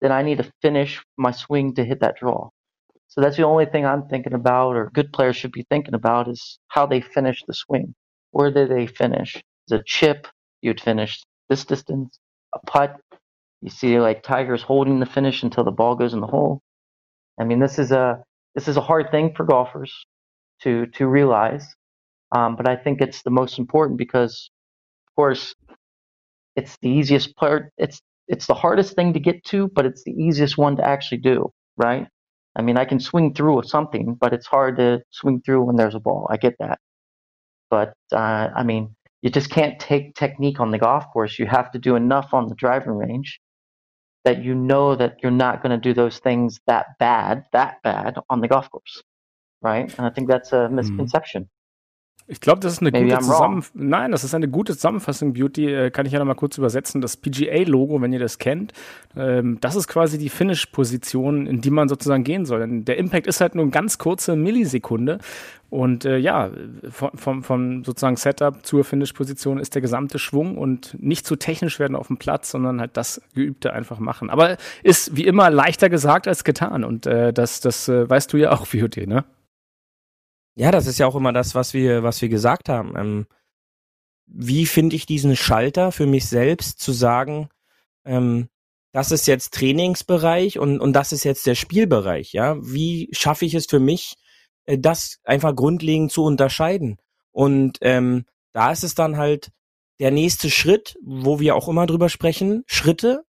[0.00, 2.50] then I need to finish my swing to hit that draw.
[3.08, 6.28] So that's the only thing I'm thinking about, or good players should be thinking about,
[6.28, 7.94] is how they finish the swing.
[8.30, 9.36] Where did they finish?
[9.68, 10.26] Is a chip,
[10.60, 12.18] you'd finish this distance.
[12.54, 12.96] A putt,
[13.62, 16.60] you see like Tiger's holding the finish until the ball goes in the hole.
[17.40, 18.22] I mean, this is a
[18.54, 20.06] this is a hard thing for golfers
[20.62, 21.66] to to realize,
[22.32, 24.50] um, but I think it's the most important because,
[25.08, 25.54] of course,
[26.56, 27.72] it's the easiest part.
[27.78, 31.18] It's it's the hardest thing to get to, but it's the easiest one to actually
[31.18, 32.08] do, right?
[32.56, 35.76] I mean, I can swing through with something, but it's hard to swing through when
[35.76, 36.26] there's a ball.
[36.30, 36.78] I get that.
[37.70, 41.38] But uh, I mean, you just can't take technique on the golf course.
[41.38, 43.40] You have to do enough on the driving range
[44.24, 48.16] that you know that you're not going to do those things that bad, that bad
[48.28, 49.02] on the golf course,
[49.62, 49.98] right?
[49.98, 50.74] And I think that's a hmm.
[50.74, 51.48] misconception.
[52.28, 53.88] Ich glaube, das ist eine Maybe gute Zusammenfassung.
[53.88, 55.72] Nein, das ist eine gute Zusammenfassung, Beauty.
[55.72, 57.00] Äh, kann ich ja noch mal kurz übersetzen.
[57.00, 58.72] Das PGA-Logo, wenn ihr das kennt,
[59.16, 62.60] ähm, das ist quasi die Finish-Position, in die man sozusagen gehen soll.
[62.60, 65.18] Denn der Impact ist halt nur eine ganz kurze Millisekunde.
[65.70, 66.50] Und äh, ja,
[66.90, 71.94] vom, vom sozusagen Setup zur Finish-Position ist der gesamte Schwung und nicht zu technisch werden
[71.94, 74.30] auf dem Platz, sondern halt das Geübte einfach machen.
[74.30, 76.82] Aber ist wie immer leichter gesagt als getan.
[76.82, 79.24] Und äh, das, das äh, weißt du ja auch, Beauty, ne?
[80.56, 82.94] Ja, das ist ja auch immer das, was wir, was wir gesagt haben.
[82.96, 83.26] Ähm,
[84.26, 87.48] wie finde ich diesen Schalter für mich selbst zu sagen,
[88.04, 88.48] ähm,
[88.92, 92.56] das ist jetzt Trainingsbereich und, und das ist jetzt der Spielbereich, ja?
[92.62, 94.14] Wie schaffe ich es für mich,
[94.64, 96.96] äh, das einfach grundlegend zu unterscheiden?
[97.32, 99.50] Und ähm, da ist es dann halt
[100.00, 103.24] der nächste Schritt, wo wir auch immer drüber sprechen, Schritte,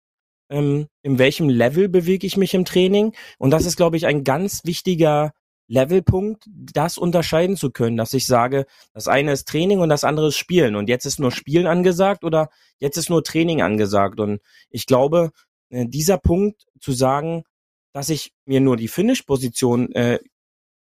[0.50, 3.14] ähm, in welchem Level bewege ich mich im Training.
[3.38, 5.34] Und das ist, glaube ich, ein ganz wichtiger
[5.68, 10.30] Levelpunkt, das unterscheiden zu können, dass ich sage, das eine ist Training und das andere
[10.30, 12.50] ist Spielen und jetzt ist nur Spielen angesagt oder
[12.80, 14.40] jetzt ist nur Training angesagt und
[14.70, 15.32] ich glaube,
[15.70, 17.44] äh, dieser Punkt zu sagen,
[17.94, 20.20] dass ich mir nur die Finish-Position äh,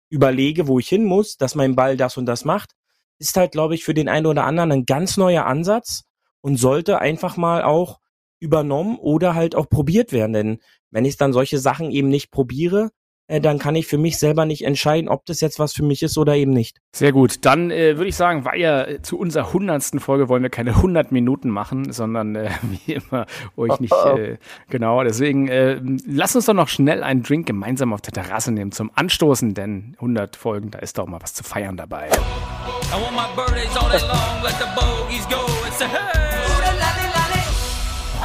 [0.09, 2.75] überlege, wo ich hin muss, dass mein Ball das und das macht,
[3.19, 6.05] ist halt, glaube ich, für den einen oder anderen ein ganz neuer Ansatz
[6.41, 8.01] und sollte einfach mal auch
[8.41, 10.33] übernommen oder halt auch probiert werden.
[10.33, 10.59] Denn
[10.91, 12.91] wenn ich dann solche Sachen eben nicht probiere,
[13.31, 16.03] äh, dann kann ich für mich selber nicht entscheiden, ob das jetzt was für mich
[16.03, 16.79] ist oder eben nicht.
[16.93, 17.45] Sehr gut.
[17.47, 20.71] Dann äh, würde ich sagen, weil ja äh, zu unserer hundertsten Folge wollen wir keine
[20.71, 23.27] 100 Minuten machen, sondern äh, wie immer
[23.57, 25.03] euch nicht äh, genau.
[25.05, 28.91] Deswegen äh, lasst uns doch noch schnell einen Drink gemeinsam auf der Terrasse nehmen zum
[28.95, 32.09] Anstoßen, denn 100 Folgen, da ist doch mal was zu feiern dabei.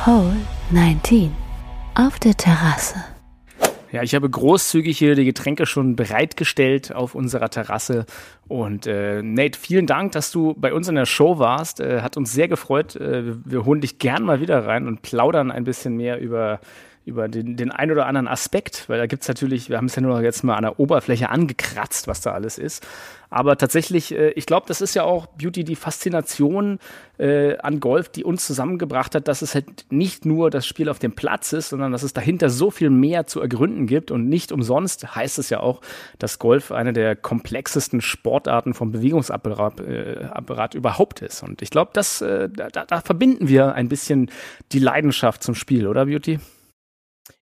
[0.05, 0.35] Hole
[0.71, 1.31] 19
[1.95, 3.14] auf der Terrasse.
[3.95, 8.05] Ja, ich habe großzügig hier die Getränke schon bereitgestellt auf unserer Terrasse.
[8.49, 11.79] Und äh, Nate, vielen Dank, dass du bei uns in der Show warst.
[11.79, 12.97] Äh, hat uns sehr gefreut.
[12.97, 16.59] Äh, wir holen dich gern mal wieder rein und plaudern ein bisschen mehr über
[17.05, 20.01] über den, den ein oder anderen Aspekt, weil da gibt's natürlich, wir haben es ja
[20.01, 22.85] nur jetzt mal an der Oberfläche angekratzt, was da alles ist.
[23.29, 26.79] Aber tatsächlich, äh, ich glaube, das ist ja auch Beauty, die Faszination
[27.17, 30.99] äh, an Golf, die uns zusammengebracht hat, dass es halt nicht nur das Spiel auf
[30.99, 34.09] dem Platz ist, sondern dass es dahinter so viel mehr zu ergründen gibt.
[34.09, 35.81] Und nicht umsonst heißt es ja auch,
[36.17, 41.43] dass Golf eine der komplexesten Sportarten vom Bewegungsapparat äh, Apparat überhaupt ist.
[41.43, 44.31] Und ich glaube, das, äh, da, da verbinden wir ein bisschen
[44.71, 46.39] die Leidenschaft zum Spiel, oder Beauty?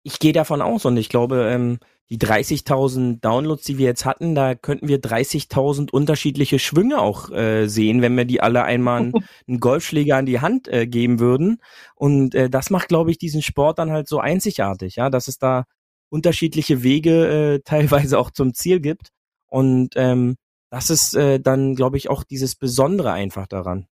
[0.03, 1.79] Ich gehe davon aus und ich glaube, ähm,
[2.11, 7.69] die 30.000 Downloads, die wir jetzt hatten, da könnten wir 30.000 unterschiedliche Schwünge auch äh,
[7.69, 9.13] sehen, wenn wir die alle einmal einen,
[9.49, 11.59] einen Golfschläger an die Hand äh, geben würden.
[11.95, 15.39] Und äh, das macht, glaube ich, diesen Sport dann halt so einzigartig, ja, dass es
[15.39, 15.65] da
[16.11, 19.09] unterschiedliche Wege äh, teilweise auch zum Ziel gibt.
[19.47, 20.37] Und ähm,
[20.71, 23.87] das ist äh, dann, glaube ich, auch dieses Besondere einfach daran.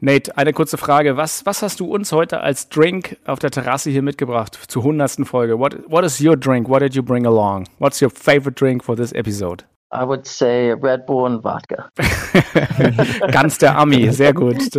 [0.00, 1.16] Nate, eine kurze Frage.
[1.16, 5.24] Was, was hast du uns heute als Drink auf der Terrasse hier mitgebracht zur hundertsten
[5.24, 5.58] Folge?
[5.58, 6.68] What, what is your drink?
[6.68, 7.68] What did you bring along?
[7.78, 9.64] What's your favorite drink for this episode?
[9.96, 11.90] I would say Red Bull and vodka.
[13.32, 14.58] ganz der Ami, sehr gut.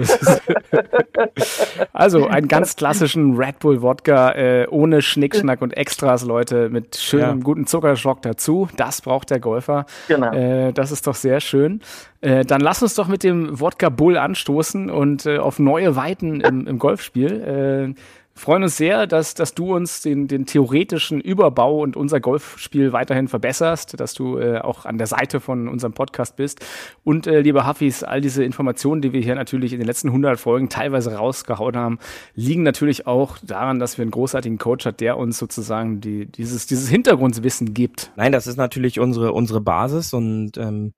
[1.94, 7.40] also einen ganz klassischen Red Bull Wodka äh, ohne Schnickschnack und Extras, Leute, mit schönem
[7.40, 7.44] ja.
[7.44, 8.68] guten Zuckerschock dazu.
[8.78, 9.86] Das braucht der Golfer.
[10.08, 10.32] Genau.
[10.32, 11.82] Äh, das ist doch sehr schön.
[12.22, 16.42] Äh, dann lass uns doch mit dem Wodka Bull anstoßen und äh, auf neue Weiten
[16.42, 17.96] im, im Golfspiel.
[18.38, 23.28] Freuen uns sehr, dass, dass du uns den, den theoretischen Überbau und unser Golfspiel weiterhin
[23.28, 26.64] verbesserst, dass du äh, auch an der Seite von unserem Podcast bist.
[27.04, 30.40] Und äh, lieber Hafis, all diese Informationen, die wir hier natürlich in den letzten 100
[30.40, 32.00] Folgen teilweise rausgehauen haben,
[32.36, 36.68] liegen natürlich auch daran, dass wir einen großartigen Coach hat, der uns sozusagen die, dieses,
[36.68, 38.12] dieses Hintergrundwissen gibt.
[38.18, 40.94] Nein, das ist natürlich unsere, unsere Basis und ähm,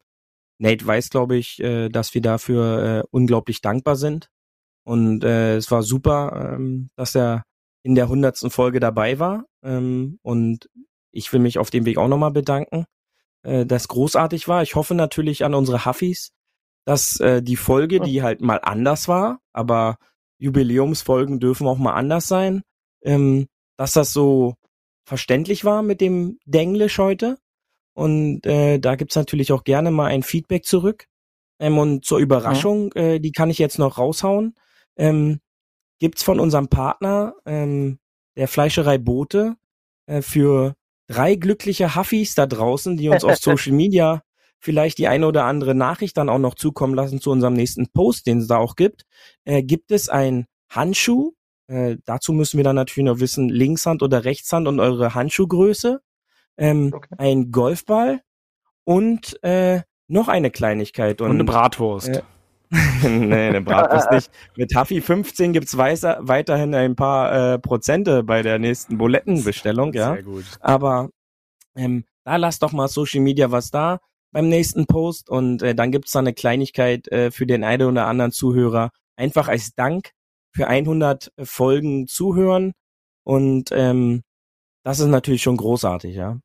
[0.60, 4.30] Nate weiß, glaube ich, äh, dass wir dafür äh, unglaublich dankbar sind.
[4.84, 7.44] Und äh, es war super, ähm, dass er
[7.84, 9.46] in der hundertsten Folge dabei war.
[9.64, 10.70] Ähm, und
[11.12, 12.86] ich will mich auf dem Weg auch nochmal bedanken,
[13.44, 14.64] äh, das großartig war.
[14.64, 16.32] Ich hoffe natürlich an unsere Huffis,
[16.86, 19.98] dass äh, die Folge, die halt mal anders war, aber
[20.40, 22.64] Jubiläumsfolgen dürfen auch mal anders sein,
[23.04, 24.56] ähm, dass das so
[25.06, 27.38] verständlich war mit dem Denglisch heute.
[27.94, 31.06] Und äh, da gibt's natürlich auch gerne mal ein Feedback zurück.
[31.60, 33.02] Ähm, und zur Überraschung, ja.
[33.02, 34.56] äh, die kann ich jetzt noch raushauen
[35.00, 35.40] ähm,
[36.00, 38.00] gibt's von unserem Partner ähm,
[38.36, 39.56] der Fleischerei Bote
[40.06, 40.76] äh, für
[41.08, 44.22] drei glückliche Huffis da draußen, die uns auf Social Media
[44.60, 48.28] vielleicht die eine oder andere Nachricht dann auch noch zukommen lassen zu unserem nächsten Post,
[48.28, 49.06] den es da auch gibt,
[49.46, 51.34] äh, gibt es ein Handschuh.
[51.68, 56.02] Äh, dazu müssen wir dann natürlich noch wissen, Linkshand oder Rechtshand und eure Handschuhgröße.
[56.58, 57.16] Ähm, okay.
[57.18, 58.22] Ein Golfball
[58.84, 61.22] und äh, noch eine Kleinigkeit.
[61.22, 62.22] Und, und eine Bratwurst.
[63.04, 64.32] Äh, nee, eine Bratwurst nicht.
[64.56, 70.14] Mit Huffy 15 gibt's weiter, weiterhin ein paar äh, Prozente bei der nächsten Bulettenbestellung, ja.
[70.14, 70.46] Sehr gut.
[70.60, 71.10] Aber
[71.76, 74.00] ähm, da lasst doch mal Social Media was da
[74.32, 78.06] beim nächsten Post und äh, dann gibt's da eine Kleinigkeit äh, für den einen oder
[78.06, 78.92] anderen Zuhörer.
[79.16, 80.12] Einfach als Dank
[80.54, 82.74] für 100 Folgen zuhören
[83.24, 84.24] und ähm,
[84.84, 86.40] das ist natürlich schon großartig, ja.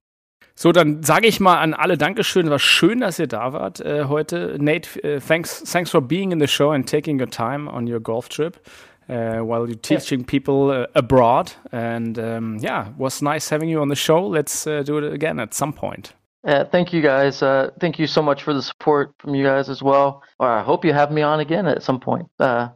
[0.57, 2.49] So, dann sage ich mal an alle Dankeschön.
[2.49, 4.57] War schön, dass ihr da wart äh, heute.
[4.61, 8.01] Nate, uh, thanks, thanks for being in the show and taking your time on your
[8.01, 8.61] golf trip
[9.09, 10.27] uh, while you're teaching yeah.
[10.27, 11.53] people uh, abroad.
[11.73, 14.25] And um, yeah, was nice having you on the show.
[14.25, 16.15] Let's uh, do it again at some point.
[16.47, 17.43] Yeah, thank you guys.
[17.43, 20.23] Uh, thank you so much for the support from you guys as well.
[20.39, 22.29] Or I hope you have me on again at some point.
[22.39, 22.69] Uh,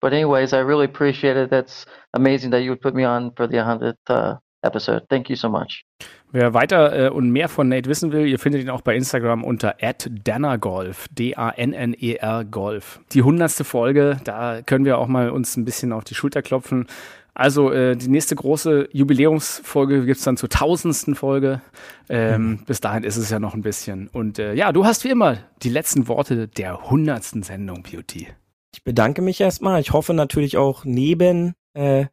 [0.00, 1.50] but anyways, I really appreciate it.
[1.50, 5.04] That's amazing that you would put me on for the 100th episode.
[5.08, 5.84] Thank you so much.
[6.32, 9.44] Wer weiter äh, und mehr von Nate wissen will, ihr findet ihn auch bei Instagram
[9.44, 9.76] unter
[10.24, 13.00] @dannergolf, D-A-N-N-E-R Golf.
[13.12, 16.86] Die hundertste Folge, da können wir auch mal uns ein bisschen auf die Schulter klopfen.
[17.34, 21.60] Also äh, die nächste große Jubiläumsfolge gibt's dann zur tausendsten Folge.
[22.08, 22.64] Ähm, mhm.
[22.64, 24.08] Bis dahin ist es ja noch ein bisschen.
[24.08, 28.28] Und äh, ja, du hast wie immer die letzten Worte der hundertsten Sendung, Beauty.
[28.72, 29.80] Ich bedanke mich erstmal.
[29.80, 32.06] Ich hoffe natürlich auch neben äh,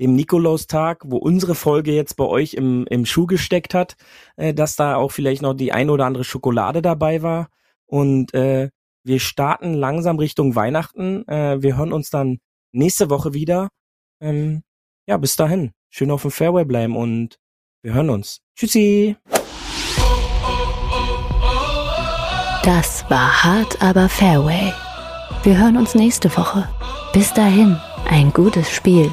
[0.00, 3.96] dem Nikolaustag, wo unsere Folge jetzt bei euch im, im Schuh gesteckt hat,
[4.36, 7.48] äh, dass da auch vielleicht noch die ein oder andere Schokolade dabei war.
[7.86, 8.70] Und äh,
[9.04, 11.26] wir starten langsam Richtung Weihnachten.
[11.28, 12.38] Äh, wir hören uns dann
[12.72, 13.68] nächste Woche wieder.
[14.20, 14.62] Ähm,
[15.06, 15.72] ja, bis dahin.
[15.88, 17.38] Schön auf dem Fairway bleiben und
[17.82, 18.40] wir hören uns.
[18.56, 19.16] Tschüssi.
[22.64, 24.72] Das war hart, aber Fairway.
[25.44, 26.68] Wir hören uns nächste Woche.
[27.12, 27.78] Bis dahin,
[28.08, 29.12] ein gutes Spiel